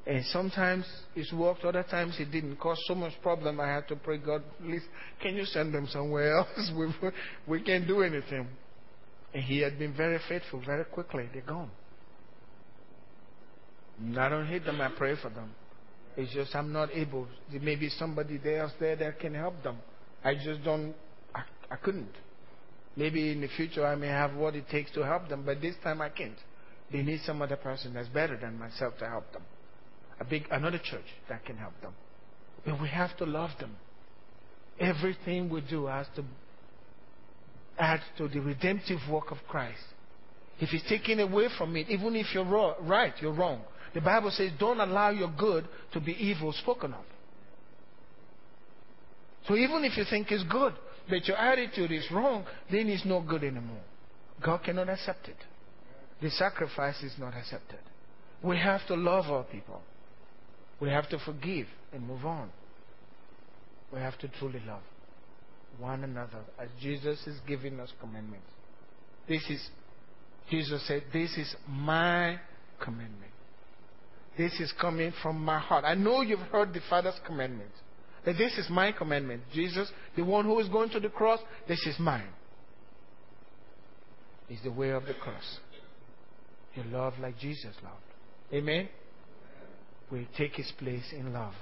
And 0.08 0.24
sometimes 0.26 0.86
it's 1.16 1.34
worked, 1.34 1.64
other 1.64 1.84
times 1.84 2.16
it 2.20 2.32
didn't. 2.32 2.58
Cause 2.58 2.80
so 2.88 2.93
much 2.93 3.14
problem, 3.24 3.60
I 3.60 3.68
had 3.68 3.88
to 3.88 3.95
pray, 3.95 4.18
God, 4.20 4.43
please, 4.62 4.84
can 5.20 5.36
you 5.36 5.45
send 5.45 5.74
them 5.74 5.88
somewhere 5.88 6.38
else? 6.38 6.72
we, 6.78 7.12
we 7.47 7.62
can't 7.62 7.88
do 7.88 8.01
anything. 8.01 8.47
And 9.34 9.43
He 9.43 9.60
had 9.60 9.80
been 9.80 9.95
very 9.95 10.20
faithful 10.30 10.62
very 10.64 10.86
quickly. 10.86 11.28
They're 11.34 11.41
gone. 11.41 11.72
I 14.18 14.30
don't 14.30 14.45
hate 14.45 14.66
them, 14.66 14.80
I 14.80 14.89
pray 14.95 15.16
for 15.20 15.30
them. 15.30 15.51
It's 16.18 16.34
just 16.34 16.55
I'm 16.55 16.72
not 16.72 16.89
able. 16.93 17.28
There 17.51 17.61
may 17.61 17.76
be 17.76 17.89
somebody 17.89 18.39
else 18.55 18.72
there 18.80 18.95
that 18.95 19.20
can 19.20 19.34
help 19.34 19.61
them. 19.63 19.78
I 20.24 20.36
just 20.36 20.63
don't, 20.63 20.95
I, 21.34 21.41
I 21.70 21.76
couldn't. 21.76 22.13
Maybe 22.95 23.32
in 23.32 23.41
the 23.41 23.49
future 23.49 23.86
I 23.86 23.95
may 23.95 24.07
have 24.07 24.34
what 24.36 24.55
it 24.55 24.70
takes 24.70 24.91
to 24.91 25.01
help 25.01 25.28
them, 25.28 25.43
but 25.45 25.61
this 25.61 25.76
time 25.84 26.01
I 26.01 26.09
can't. 26.09 26.38
They 26.91 27.01
need 27.01 27.22
some 27.26 27.41
other 27.41 27.57
person 27.57 27.93
that's 27.93 28.07
better 28.07 28.38
than 28.38 28.57
myself 28.57 28.97
to 28.99 29.07
help 29.07 29.32
them. 29.34 29.41
A 30.20 30.24
big, 30.24 30.45
another 30.49 30.80
church 30.82 31.05
that 31.28 31.45
can 31.45 31.57
help 31.57 31.74
them. 31.82 31.93
But 32.66 32.82
we 32.82 32.88
have 32.88 33.16
to 33.18 33.26
love 33.26 33.51
them. 33.59 33.76
Everything 34.80 35.49
we 35.49 35.61
do 35.61 35.88
has 35.88 36.07
to 36.16 36.24
add 37.78 37.99
to 38.18 38.28
the 38.28 38.39
redemptive 38.39 38.99
work 39.09 39.32
of 39.32 39.38
Christ. 39.47 39.84
If 40.59 40.70
it's 40.74 40.88
taken 40.88 41.20
away 41.20 41.49
from 41.57 41.76
it, 41.76 41.89
even 41.89 42.16
if 42.16 42.28
you're 42.34 42.76
right, 42.82 43.13
you're 43.20 43.34
wrong. 43.34 43.61
The 43.95 44.01
Bible 44.01 44.29
says, 44.29 44.51
don't 44.59 44.81
allow 44.81 45.09
your 45.09 45.31
good 45.35 45.67
to 45.93 46.01
be 46.01 46.11
evil 46.11 46.51
spoken 46.51 46.93
of. 46.93 47.05
So 49.47 49.55
even 49.55 49.85
if 49.85 49.95
you 49.95 50.03
think 50.09 50.31
it's 50.31 50.43
good, 50.43 50.73
but 51.09 51.25
your 51.27 51.37
attitude 51.37 51.93
is 51.93 52.05
wrong, 52.11 52.45
then 52.69 52.89
it's 52.89 53.05
not 53.05 53.25
good 53.25 53.43
anymore. 53.43 53.81
God 54.43 54.63
cannot 54.63 54.89
accept 54.89 55.29
it. 55.29 55.37
The 56.21 56.29
sacrifice 56.29 57.01
is 57.03 57.13
not 57.17 57.35
accepted. 57.35 57.79
We 58.43 58.57
have 58.57 58.85
to 58.87 58.95
love 58.95 59.25
our 59.25 59.43
people. 59.43 59.81
We 60.81 60.89
have 60.89 61.07
to 61.09 61.19
forgive 61.19 61.67
and 61.93 62.05
move 62.05 62.25
on. 62.25 62.49
We 63.93 63.99
have 63.99 64.17
to 64.19 64.27
truly 64.39 64.61
love 64.67 64.81
one 65.79 66.03
another 66.03 66.39
as 66.59 66.67
Jesus 66.81 67.25
is 67.27 67.39
giving 67.47 67.79
us 67.79 67.91
commandments. 68.01 68.47
This 69.27 69.43
is, 69.49 69.69
Jesus 70.49 70.85
said, 70.85 71.03
This 71.13 71.37
is 71.37 71.55
my 71.67 72.39
commandment. 72.83 73.31
This 74.38 74.59
is 74.59 74.73
coming 74.79 75.13
from 75.21 75.43
my 75.43 75.59
heart. 75.59 75.86
I 75.86 75.95
know 75.95 76.21
you've 76.21 76.39
heard 76.39 76.73
the 76.73 76.81
Father's 76.89 77.19
commandment. 77.25 77.71
That 78.25 78.38
this 78.38 78.57
is 78.57 78.69
my 78.69 78.91
commandment. 78.91 79.43
Jesus, 79.53 79.91
the 80.15 80.23
one 80.23 80.45
who 80.45 80.59
is 80.59 80.67
going 80.67 80.89
to 80.89 80.99
the 80.99 81.09
cross, 81.09 81.39
this 81.67 81.86
is 81.86 81.97
mine. 81.99 82.27
Is 84.49 84.59
the 84.63 84.71
way 84.71 84.89
of 84.89 85.05
the 85.05 85.13
cross. 85.13 85.59
You 86.75 86.83
love 86.91 87.13
like 87.19 87.38
Jesus 87.39 87.73
loved. 87.83 87.95
Amen? 88.53 88.89
We 90.11 90.27
take 90.38 90.55
his 90.55 90.71
place 90.77 91.13
in 91.13 91.33
love. 91.33 91.53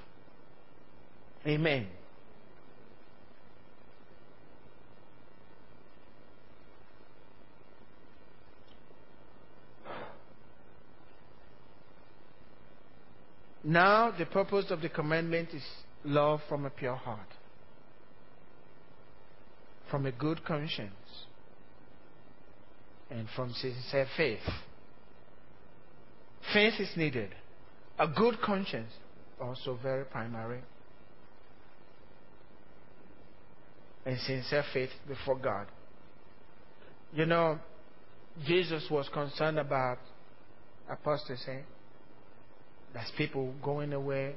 Amen. 1.46 1.86
Now, 13.64 14.10
the 14.16 14.26
purpose 14.26 14.66
of 14.70 14.82
the 14.82 14.90
commandment 14.90 15.48
is 15.54 15.62
love 16.04 16.40
from 16.48 16.66
a 16.66 16.70
pure 16.70 16.96
heart, 16.96 17.28
from 19.90 20.04
a 20.04 20.12
good 20.12 20.44
conscience, 20.44 20.92
and 23.10 23.26
from 23.34 23.52
sincere 23.54 24.06
faith. 24.16 24.40
Faith 26.52 26.74
is 26.78 26.90
needed. 26.94 27.30
A 27.98 28.06
good 28.06 28.40
conscience, 28.42 28.90
also 29.40 29.78
very 29.82 30.04
primary. 30.04 30.60
And 34.04 34.18
sincere 34.20 34.64
faith 34.74 34.90
before 35.08 35.38
God. 35.38 35.68
You 37.14 37.24
know, 37.24 37.58
Jesus 38.44 38.84
was 38.90 39.08
concerned 39.08 39.58
about 39.58 39.98
apostasy. 40.90 41.60
That's 42.94 43.10
people 43.18 43.52
going 43.62 43.92
away 43.92 44.36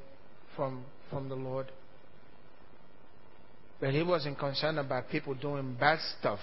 from, 0.55 0.84
from 1.12 1.30
the 1.30 1.36
Lord. 1.36 1.68
But 3.80 3.93
he 3.93 4.01
wasn't 4.01 4.39
concerned 4.39 4.80
about 4.80 5.10
people 5.10 5.36
doing 5.36 5.78
bad 5.80 5.99
stuff. 6.20 6.39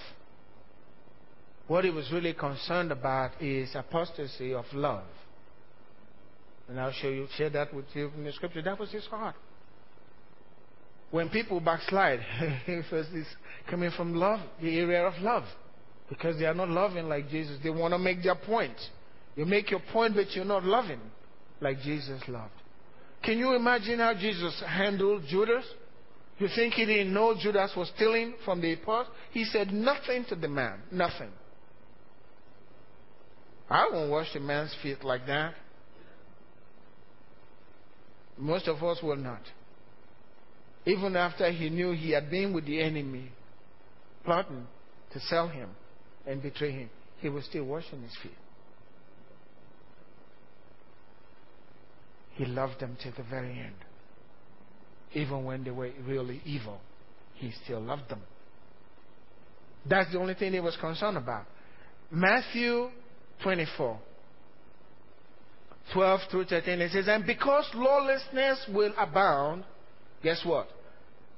What 1.67 1.85
he 1.85 1.91
was 1.91 2.11
really 2.13 2.33
concerned 2.33 2.93
about 2.93 3.43
is 3.43 3.75
apostasy 3.75 4.55
of 4.55 4.65
love. 4.73 5.03
And 6.69 6.81
I'll 6.81 6.93
show 6.93 7.09
you, 7.09 7.27
share 7.37 7.51
that 7.51 7.75
with 7.75 7.87
you 7.95 8.13
in 8.17 8.25
the 8.25 8.33
scripture. 8.33 8.63
That 8.63 8.79
was 8.79 8.93
his 8.93 9.05
heart. 9.07 9.35
When 11.11 11.29
people 11.29 11.61
backslide, 11.61 12.21
first 12.91 13.11
is 13.11 13.27
coming 13.69 13.91
from 13.91 14.15
love, 14.15 14.41
the 14.63 14.79
area 14.79 15.05
of 15.05 15.15
love. 15.21 15.45
Because 16.09 16.39
they 16.39 16.45
are 16.45 16.55
not 16.55 16.69
loving 16.69 17.09
like 17.09 17.29
Jesus. 17.29 17.59
They 17.63 17.71
want 17.71 17.93
to 17.93 17.99
make 17.99 18.23
their 18.23 18.35
point. 18.35 18.77
You 19.35 19.47
make 19.47 19.71
your 19.71 19.81
point, 19.93 20.15
but 20.15 20.31
you're 20.33 20.45
not 20.45 20.65
loving 20.65 21.01
like 21.61 21.81
Jesus 21.81 22.21
loved. 22.29 22.53
Can 23.23 23.39
you 23.39 23.55
imagine 23.55 23.99
how 23.99 24.15
Jesus 24.15 24.63
handled 24.67 25.25
Judas? 25.29 25.65
You 26.39 26.49
think 26.55 26.75
he 26.75 26.85
didn't 26.85 27.15
know 27.15 27.35
Judas 27.41 27.73
was 27.77 27.91
stealing 27.95 28.35
from 28.45 28.61
the 28.61 28.73
apostles? 28.73 29.15
He 29.31 29.45
said 29.45 29.73
nothing 29.73 30.25
to 30.29 30.35
the 30.35 30.49
man. 30.49 30.81
Nothing. 30.91 31.31
I 33.71 33.89
won't 33.91 34.11
wash 34.11 34.35
a 34.35 34.41
man's 34.41 34.75
feet 34.83 35.03
like 35.05 35.27
that. 35.27 35.55
Most 38.37 38.69
of 38.69 38.83
us 38.83 38.99
will 39.03 39.17
not. 39.17 39.41
Even 40.87 41.17
after 41.17 41.51
he 41.51 41.71
knew 41.71 41.93
he 41.93 42.11
had 42.11 42.31
been 42.31 42.53
with 42.53 42.67
the 42.67 42.83
enemy, 42.83 43.31
plotting 44.25 44.67
to 45.13 45.21
sell 45.21 45.49
him 45.49 45.71
and 46.27 46.43
betray 46.43 46.73
him, 46.73 46.91
he 47.21 47.29
was 47.29 47.45
still 47.45 47.65
washing 47.65 48.03
his 48.03 48.15
feet. 48.23 48.33
He 52.35 52.45
loved 52.45 52.81
them 52.81 52.97
to 53.03 53.11
the 53.13 53.23
very 53.29 53.59
end. 53.59 53.75
Even 55.13 55.45
when 55.45 55.63
they 55.63 55.71
were 55.71 55.91
really 56.05 56.41
evil, 56.45 56.81
he 57.35 57.53
still 57.65 57.81
loved 57.81 58.09
them. 58.09 58.21
That's 59.89 60.11
the 60.13 60.19
only 60.19 60.35
thing 60.35 60.53
he 60.53 60.61
was 60.61 60.77
concerned 60.81 61.17
about. 61.17 61.47
Matthew 62.11 62.91
24, 63.43 64.01
12 65.93 66.21
through 66.31 66.45
13, 66.47 66.81
it 66.81 66.93
says, 66.93 67.07
And 67.09 67.27
because 67.27 67.69
lawlessness 67.75 68.67
will 68.73 68.93
abound, 68.99 69.65
guess 70.23 70.41
what? 70.45 70.69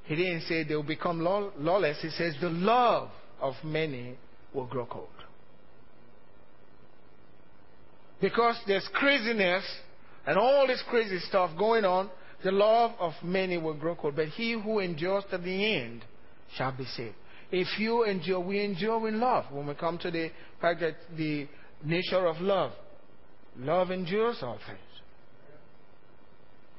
He 0.05 0.15
didn't 0.15 0.43
say 0.43 0.63
they 0.63 0.77
will 0.77 0.83
become 0.83 1.21
law- 1.21 1.51
lawless. 1.59 2.01
He 2.01 2.11
says 2.11 2.35
the 2.41 2.49
love 2.49 3.11
of 3.41 3.55
many 3.65 4.17
will 4.55 4.67
grow 4.67 4.87
cold. 4.87 5.09
Because 8.21 8.57
there's 8.67 8.89
craziness 8.95 9.65
and 10.27 10.37
all 10.37 10.67
this 10.67 10.83
crazy 10.89 11.21
stuff 11.21 11.57
going 11.57 11.85
on, 11.85 12.11
the 12.45 12.51
love 12.51 12.93
of 12.99 13.13
many 13.23 13.59
will 13.59 13.75
grow 13.75 13.95
cold. 13.95 14.17
But 14.17 14.29
he 14.29 14.53
who 14.53 14.81
endures 14.81 15.25
to 15.31 15.39
the 15.39 15.77
end 15.77 16.05
shall 16.57 16.73
be 16.73 16.85
saved. 16.85 17.15
If 17.51 17.79
you 17.79 18.05
endure, 18.05 18.41
we 18.41 18.65
endure 18.65 19.09
in 19.09 19.21
love. 19.21 19.45
When 19.51 19.67
we 19.67 19.75
come 19.75 19.99
to 19.99 20.11
the 20.11 20.31
fact 20.61 20.81
that 20.81 20.97
the 21.17 21.47
nature 21.85 22.27
of 22.27 22.41
love, 22.41 22.73
love 23.57 23.91
endures 23.91 24.39
all 24.43 24.59
things. 24.67 24.81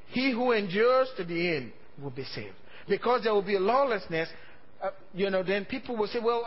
He 0.07 0.31
who 0.31 0.51
endures 0.51 1.09
to 1.17 1.23
the 1.23 1.55
end 1.55 1.71
will 2.01 2.11
be 2.11 2.23
saved. 2.23 2.55
Because 2.87 3.23
there 3.23 3.33
will 3.33 3.41
be 3.41 3.57
lawlessness, 3.57 4.29
uh, 4.81 4.89
you 5.13 5.29
know, 5.29 5.43
then 5.43 5.65
people 5.65 5.95
will 5.97 6.07
say, 6.07 6.19
well, 6.23 6.45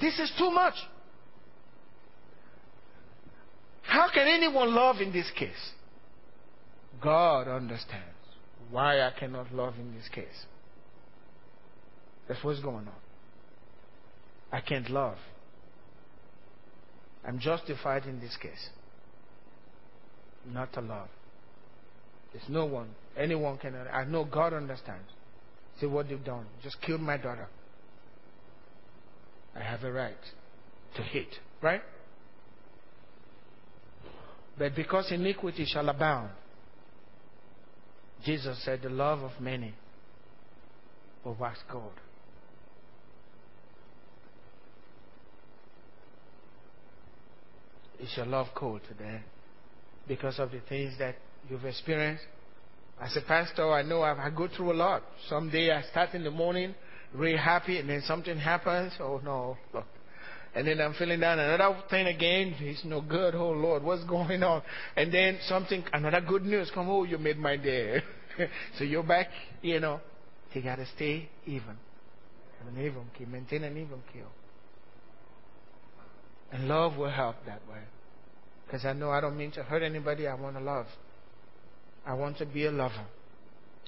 this 0.00 0.18
is 0.18 0.32
too 0.38 0.50
much. 0.50 0.74
How 3.82 4.08
can 4.12 4.28
anyone 4.28 4.74
love 4.74 4.96
in 5.00 5.12
this 5.12 5.30
case? 5.36 5.72
God 7.02 7.48
understands 7.48 8.04
why 8.70 9.00
I 9.00 9.12
cannot 9.18 9.52
love 9.52 9.74
in 9.78 9.94
this 9.94 10.08
case. 10.08 10.46
That's 12.28 12.42
what's 12.44 12.60
going 12.60 12.86
on. 12.86 13.00
I 14.52 14.60
can't 14.60 14.88
love. 14.90 15.16
I'm 17.26 17.38
justified 17.38 18.04
in 18.04 18.20
this 18.20 18.36
case. 18.40 18.68
Not 20.46 20.72
to 20.74 20.80
love. 20.80 21.08
There's 22.32 22.48
no 22.48 22.64
one, 22.64 22.88
anyone 23.16 23.58
can. 23.58 23.74
I 23.92 24.04
know 24.04 24.24
God 24.24 24.52
understands. 24.52 25.08
See 25.80 25.86
what 25.86 26.08
you've 26.08 26.24
done. 26.24 26.46
Just 26.62 26.80
killed 26.82 27.00
my 27.00 27.16
daughter. 27.16 27.48
I 29.56 29.62
have 29.62 29.82
a 29.82 29.90
right 29.90 30.14
to 30.96 31.02
hate, 31.02 31.34
right? 31.60 31.82
But 34.58 34.76
because 34.76 35.10
iniquity 35.10 35.64
shall 35.66 35.88
abound, 35.88 36.30
Jesus 38.24 38.62
said, 38.64 38.82
the 38.82 38.90
love 38.90 39.20
of 39.20 39.32
many 39.40 39.74
will 41.24 41.34
wax 41.34 41.58
cold. 41.70 41.92
Is 47.98 48.12
your 48.16 48.26
love 48.26 48.48
cold 48.54 48.80
today 48.88 49.20
because 50.08 50.38
of 50.38 50.50
the 50.50 50.60
things 50.68 50.94
that 50.98 51.16
you've 51.48 51.64
experienced? 51.64 52.24
As 53.00 53.16
a 53.16 53.22
pastor, 53.22 53.70
I 53.72 53.82
know 53.82 54.02
I've, 54.02 54.18
I 54.18 54.30
go 54.30 54.48
through 54.48 54.72
a 54.72 54.74
lot. 54.74 55.02
Some 55.28 55.50
day 55.50 55.70
I 55.70 55.82
start 55.82 56.14
in 56.14 56.24
the 56.24 56.30
morning 56.30 56.74
really 57.14 57.38
happy, 57.38 57.78
and 57.78 57.88
then 57.88 58.02
something 58.06 58.38
happens. 58.38 58.92
Oh 59.00 59.20
no, 59.24 59.56
and 60.54 60.66
then 60.66 60.80
I'm 60.80 60.94
feeling 60.94 61.20
down. 61.20 61.38
Another 61.38 61.78
thing 61.88 62.06
again, 62.06 62.54
it's 62.58 62.84
no 62.84 63.00
good. 63.00 63.34
Oh 63.34 63.50
Lord, 63.50 63.82
what's 63.82 64.04
going 64.04 64.42
on? 64.42 64.62
And 64.96 65.12
then 65.12 65.38
something, 65.46 65.84
another 65.92 66.20
good 66.20 66.42
news 66.42 66.70
come. 66.74 66.88
Oh, 66.88 67.04
you 67.04 67.18
made 67.18 67.38
my 67.38 67.56
day. 67.56 68.02
so 68.78 68.84
you're 68.84 69.02
back. 69.02 69.28
You 69.62 69.80
know, 69.80 70.00
you 70.52 70.62
gotta 70.62 70.86
stay 70.96 71.28
even. 71.46 71.76
An 72.66 72.78
even 72.78 73.04
keel, 73.16 73.26
maintain 73.28 73.64
an 73.64 73.72
even 73.76 74.02
keel. 74.12 74.28
And 76.52 76.68
love 76.68 76.96
will 76.96 77.10
help 77.10 77.36
that 77.46 77.60
way. 77.68 77.80
Because 78.66 78.84
I 78.84 78.92
know 78.92 79.10
I 79.10 79.20
don't 79.20 79.36
mean 79.36 79.50
to 79.52 79.62
hurt 79.62 79.82
anybody. 79.82 80.26
I 80.26 80.34
want 80.34 80.56
to 80.56 80.62
love. 80.62 80.86
I 82.04 82.14
want 82.14 82.38
to 82.38 82.46
be 82.46 82.66
a 82.66 82.70
lover. 82.70 83.06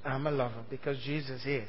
I'm 0.05 0.27
a 0.27 0.31
lover 0.31 0.65
because 0.71 0.97
Jesus 1.05 1.45
is. 1.45 1.69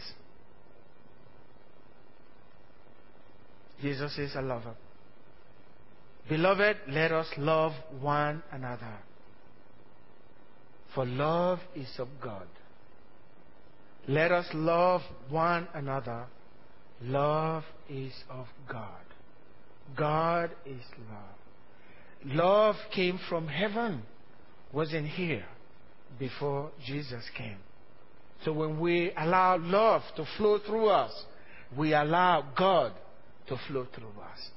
Jesus 3.82 4.18
is 4.18 4.36
a 4.36 4.41
lover. 4.41 4.76
Beloved, 6.30 6.78
let 6.88 7.11
us 7.11 7.28
love 7.38 7.74
one 7.99 8.43
another. 8.51 8.97
For 10.95 11.05
love 11.05 11.59
is 11.76 11.89
of 11.97 12.07
God. 12.21 12.47
Let 14.07 14.32
us 14.32 14.45
love 14.53 15.01
one 15.30 15.67
another. 15.74 16.26
Love 17.01 17.63
is 17.89 18.13
of 18.30 18.47
God. 18.69 19.03
God 19.97 20.51
is 20.65 20.84
love. 21.09 22.36
Love 22.36 22.76
came 22.93 23.19
from 23.28 23.47
heaven, 23.47 24.03
wasn't 24.71 25.07
here 25.07 25.45
before 26.19 26.71
Jesus 26.86 27.24
came. 27.38 27.57
So 28.45 28.53
when 28.53 28.80
we 28.80 29.11
allow 29.17 29.57
love 29.57 30.03
to 30.15 30.26
flow 30.38 30.59
through 30.59 30.88
us, 30.88 31.11
we 31.78 31.93
allow 31.93 32.45
God 32.57 32.93
to 33.47 33.57
flow 33.67 33.88
through 33.93 34.13
us. 34.21 34.49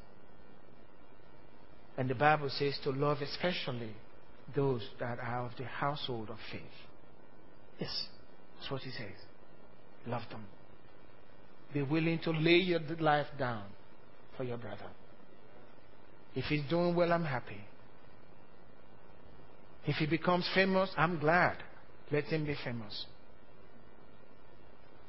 And 1.97 2.11
the 2.11 2.15
Bible 2.15 2.51
says 2.51 2.79
to 2.85 2.91
love 2.91 3.19
especially 3.23 3.93
those 4.55 4.83
that 5.01 5.19
are 5.19 5.47
of 5.47 5.53
the 5.57 5.65
household 5.65 6.31
of 6.31 6.37
faith. 6.53 6.63
Yes, 7.81 8.07
that's 8.59 8.71
what 8.71 8.83
he 8.83 8.91
says. 8.91 9.17
Love 10.07 10.23
them. 10.31 10.45
Be 11.73 11.83
willing 11.83 12.19
to 12.21 12.31
lay 12.31 12.57
your 12.57 12.81
life 13.01 13.27
down 13.39 13.65
for 14.37 14.45
your 14.45 14.57
brother. 14.57 14.91
If 16.35 16.45
he's 16.45 16.63
doing 16.69 16.95
well, 16.95 17.13
I'm 17.13 17.25
happy. 17.25 17.61
If 19.87 19.97
he 19.97 20.07
becomes 20.07 20.49
famous, 20.55 20.91
I'm 20.97 21.19
glad. 21.19 21.57
Let 22.13 22.25
him 22.25 22.45
be 22.45 22.57
famous. 22.63 23.07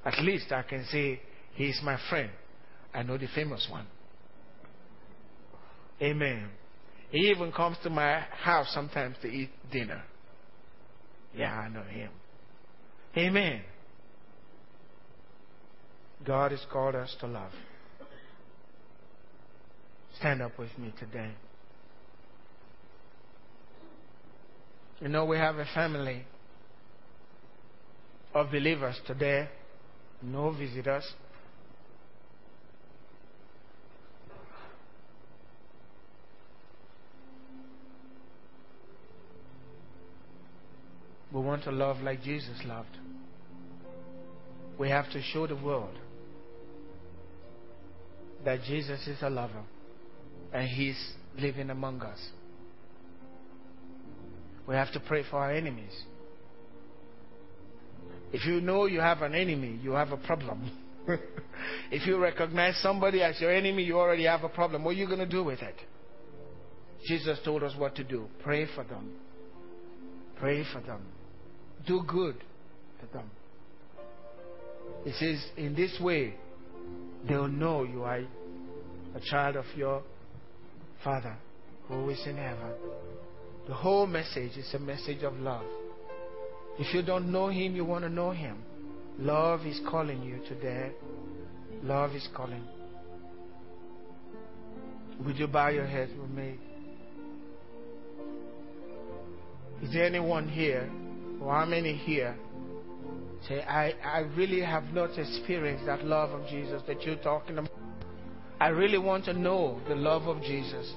At 0.05 0.23
least 0.23 0.51
I 0.51 0.63
can 0.63 0.85
say 0.85 1.19
he's 1.55 1.79
my 1.83 1.99
friend. 2.09 2.31
I 2.93 3.03
know 3.03 3.17
the 3.17 3.27
famous 3.35 3.67
one. 3.69 3.85
Amen. 6.01 6.49
He 7.09 7.29
even 7.29 7.51
comes 7.51 7.77
to 7.83 7.89
my 7.89 8.19
house 8.31 8.67
sometimes 8.73 9.15
to 9.21 9.27
eat 9.27 9.49
dinner. 9.71 10.03
Yeah, 11.35 11.53
I 11.53 11.69
know 11.69 11.83
him. 11.83 12.09
Amen. 13.15 13.61
God 16.25 16.51
has 16.51 16.65
called 16.71 16.95
us 16.95 17.15
to 17.21 17.27
love. 17.27 17.51
Stand 20.19 20.41
up 20.41 20.57
with 20.57 20.75
me 20.77 20.93
today. 20.99 21.31
You 24.99 25.09
know, 25.09 25.25
we 25.25 25.37
have 25.37 25.57
a 25.57 25.65
family 25.75 26.25
of 28.33 28.49
believers 28.51 28.99
today, 29.05 29.47
no 30.21 30.51
visitors. 30.51 31.05
We 41.31 41.41
want 41.41 41.63
to 41.63 41.71
love 41.71 41.97
like 42.01 42.23
Jesus 42.23 42.57
loved. 42.65 42.97
We 44.79 44.89
have 44.89 45.11
to 45.11 45.21
show 45.21 45.47
the 45.47 45.55
world 45.55 45.95
that 48.45 48.63
Jesus 48.63 49.05
is 49.07 49.17
a 49.21 49.29
lover 49.29 49.63
and 50.53 50.67
He's 50.67 50.97
living 51.37 51.69
among 51.69 52.01
us. 52.01 52.19
We 54.67 54.75
have 54.75 54.91
to 54.93 54.99
pray 54.99 55.23
for 55.29 55.37
our 55.37 55.51
enemies. 55.51 55.93
If 58.31 58.45
you 58.45 58.59
know 58.61 58.85
you 58.85 58.99
have 58.99 59.21
an 59.21 59.33
enemy, 59.33 59.79
you 59.81 59.91
have 59.91 60.11
a 60.11 60.17
problem. 60.17 60.69
if 61.91 62.05
you 62.05 62.17
recognize 62.17 62.77
somebody 62.81 63.21
as 63.21 63.39
your 63.39 63.53
enemy, 63.53 63.83
you 63.83 63.97
already 63.97 64.25
have 64.25 64.43
a 64.43 64.49
problem. 64.49 64.83
What 64.83 64.91
are 64.91 64.99
you 64.99 65.07
going 65.07 65.19
to 65.19 65.25
do 65.25 65.43
with 65.43 65.61
it? 65.61 65.75
Jesus 67.07 67.39
told 67.45 67.63
us 67.63 67.73
what 67.77 67.95
to 67.95 68.03
do. 68.03 68.27
Pray 68.43 68.67
for 68.75 68.83
them. 68.83 69.11
Pray 70.37 70.65
for 70.73 70.81
them. 70.81 71.01
Do 71.85 72.01
good 72.07 72.35
to 73.01 73.13
them. 73.13 73.29
He 75.03 75.11
says, 75.11 75.45
in 75.55 75.75
this 75.75 75.97
way, 76.01 76.33
they'll 77.27 77.47
know 77.47 77.83
you 77.83 78.03
are 78.03 78.19
a 78.19 79.19
child 79.29 79.55
of 79.55 79.65
your 79.75 80.03
Father 81.03 81.35
who 81.87 82.09
is 82.09 82.21
in 82.25 82.37
heaven. 82.37 82.71
The 83.67 83.73
whole 83.73 84.07
message 84.07 84.57
is 84.57 84.73
a 84.73 84.79
message 84.79 85.23
of 85.23 85.35
love. 85.37 85.65
If 86.79 86.93
you 86.93 87.01
don't 87.01 87.31
know 87.31 87.49
Him, 87.49 87.75
you 87.75 87.85
want 87.85 88.03
to 88.03 88.09
know 88.09 88.31
Him. 88.31 88.63
Love 89.19 89.65
is 89.65 89.79
calling 89.89 90.21
you 90.23 90.39
today. 90.47 90.91
Love 91.83 92.13
is 92.13 92.27
calling. 92.35 92.63
Would 95.25 95.37
you 95.37 95.47
bow 95.47 95.69
your 95.69 95.87
heads 95.87 96.11
with 96.19 96.29
me? 96.29 96.59
Is 99.81 99.93
there 99.93 100.05
anyone 100.05 100.47
here, 100.47 100.89
or 101.41 101.53
how 101.53 101.65
many 101.65 101.95
here, 101.95 102.35
say, 103.47 103.61
I, 103.61 103.93
I 104.03 104.19
really 104.35 104.61
have 104.61 104.85
not 104.93 105.17
experienced 105.17 105.85
that 105.85 106.03
love 106.05 106.31
of 106.31 106.47
Jesus 106.49 106.81
that 106.87 107.03
you're 107.03 107.17
talking 107.17 107.57
about? 107.57 107.71
I 108.59 108.69
really 108.69 108.97
want 108.97 109.25
to 109.25 109.33
know 109.33 109.79
the 109.87 109.95
love 109.95 110.23
of 110.23 110.41
Jesus. 110.41 110.91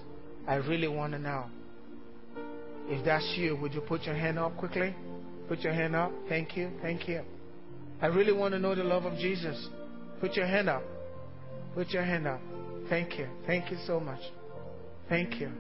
I 0.47 0.55
really 0.55 0.89
want 0.89 1.13
to 1.13 1.19
know. 1.19 1.45
If 2.89 3.05
that's 3.05 3.35
you, 3.37 3.57
would 3.57 3.75
you 3.75 3.83
put 3.83 4.03
your 4.03 4.15
hand 4.15 4.39
up 4.39 4.57
quickly? 4.57 4.95
Put 5.47 5.61
your 5.61 5.73
hand 5.73 5.95
up. 5.95 6.11
Thank 6.29 6.57
you. 6.57 6.71
Thank 6.81 7.07
you. 7.07 7.23
I 8.01 8.07
really 8.07 8.33
want 8.33 8.53
to 8.55 8.59
know 8.59 8.75
the 8.75 8.85
love 8.85 9.05
of 9.05 9.19
Jesus. 9.19 9.69
Put 10.21 10.35
your 10.35 10.47
hand 10.47 10.69
up. 10.69 10.83
Put 11.75 11.91
your 11.91 12.03
hand 12.03 12.27
up. 12.27 12.41
Thank 12.89 13.19
you. 13.19 13.29
Thank 13.47 13.71
you 13.71 13.77
so 13.87 14.01
much. 14.01 14.21
Thank 15.09 15.41
you. 15.41 15.51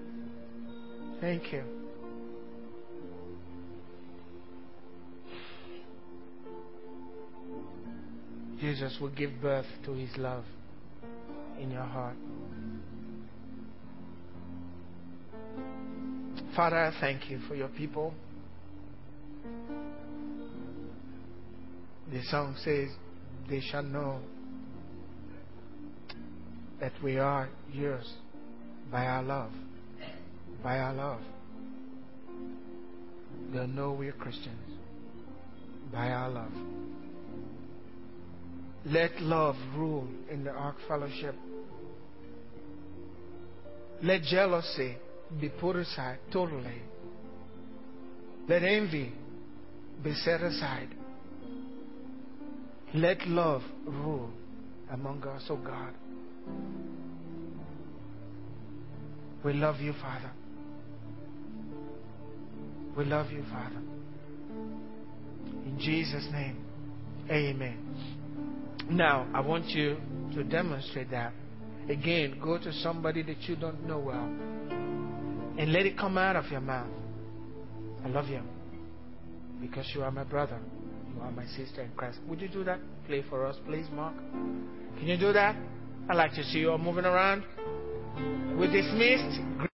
Thank 1.21 1.53
you. 1.53 1.80
Jesus 8.61 8.99
will 9.01 9.11
give 9.11 9.31
birth 9.41 9.67
to 9.85 9.93
his 9.93 10.11
love 10.19 10.45
in 11.59 11.71
your 11.71 11.85
heart. 11.85 12.17
Father, 16.55 16.77
I 16.77 16.93
thank 17.01 17.31
you 17.31 17.39
for 17.49 17.55
your 17.55 17.69
people. 17.69 18.13
The 22.13 22.23
song 22.25 22.57
says, 22.63 22.91
They 23.49 23.61
shall 23.61 23.83
know 23.83 24.21
that 26.81 26.93
we 27.03 27.19
are 27.19 27.49
yours 27.73 28.13
by 28.91 29.07
our 29.07 29.23
love. 29.23 29.53
By 30.63 30.79
our 30.79 30.93
love. 30.93 31.21
They'll 33.53 33.67
know 33.67 33.93
we're 33.93 34.13
Christians 34.13 34.79
by 35.93 36.11
our 36.11 36.29
love. 36.29 36.53
Let 38.87 39.21
love 39.21 39.57
rule 39.77 40.09
in 40.31 40.45
the 40.45 40.51
Ark 40.51 40.77
Fellowship. 40.89 41.35
Let 44.03 44.23
jealousy 44.23 44.97
be 45.39 45.51
put 45.51 45.77
aside 45.77 46.19
totally. 46.33 46.83
Let 48.49 48.63
envy 48.63 49.13
be 50.03 50.15
set 50.15 50.41
aside. 50.41 50.89
Let 52.95 53.27
love 53.29 53.63
rule 53.87 54.31
among 54.91 55.23
us, 55.25 55.43
oh 55.51 55.57
God. 55.57 55.93
We 59.45 59.53
love 59.53 59.81
you, 59.81 59.93
Father. 59.93 60.33
We 62.97 63.05
love 63.05 63.31
you, 63.31 63.45
Father. 63.45 63.81
In 65.67 65.79
Jesus' 65.79 66.27
name, 66.33 66.57
amen. 67.31 68.20
Now, 68.91 69.29
I 69.33 69.41
want 69.41 69.67
you 69.69 69.99
to 70.35 70.43
demonstrate 70.43 71.11
that. 71.13 71.33
Again, 71.89 72.41
go 72.43 72.59
to 72.59 72.73
somebody 72.83 73.23
that 73.23 73.41
you 73.43 73.55
don't 73.55 73.87
know 73.87 73.99
well 73.99 74.29
and 75.59 75.73
let 75.73 75.87
it 75.87 75.97
come 75.97 76.19
out 76.19 76.35
of 76.35 76.47
your 76.51 76.61
mouth. 76.61 76.91
I 78.05 78.09
love 78.09 78.29
you 78.29 78.43
because 79.61 79.87
you 79.95 80.03
are 80.03 80.11
my 80.11 80.25
brother. 80.25 80.59
You 81.15 81.23
are 81.23 81.31
my 81.31 81.47
sister 81.47 81.83
in 81.83 81.91
Christ. 81.97 82.19
Would 82.29 82.41
you 82.41 82.49
do 82.49 82.65
that? 82.65 82.81
Play 83.07 83.25
for 83.29 83.47
us, 83.47 83.57
please, 83.65 83.87
Mark. 83.93 84.17
Can 84.99 85.07
you 85.07 85.17
do 85.17 85.33
that? 85.33 85.55
I'd 86.09 86.17
like 86.17 86.35
to 86.35 86.43
see 86.45 86.59
you 86.59 86.73
all 86.73 86.79
moving 86.79 87.05
around. 87.05 87.45
We're 88.59 88.73
dismissed. 88.73 89.69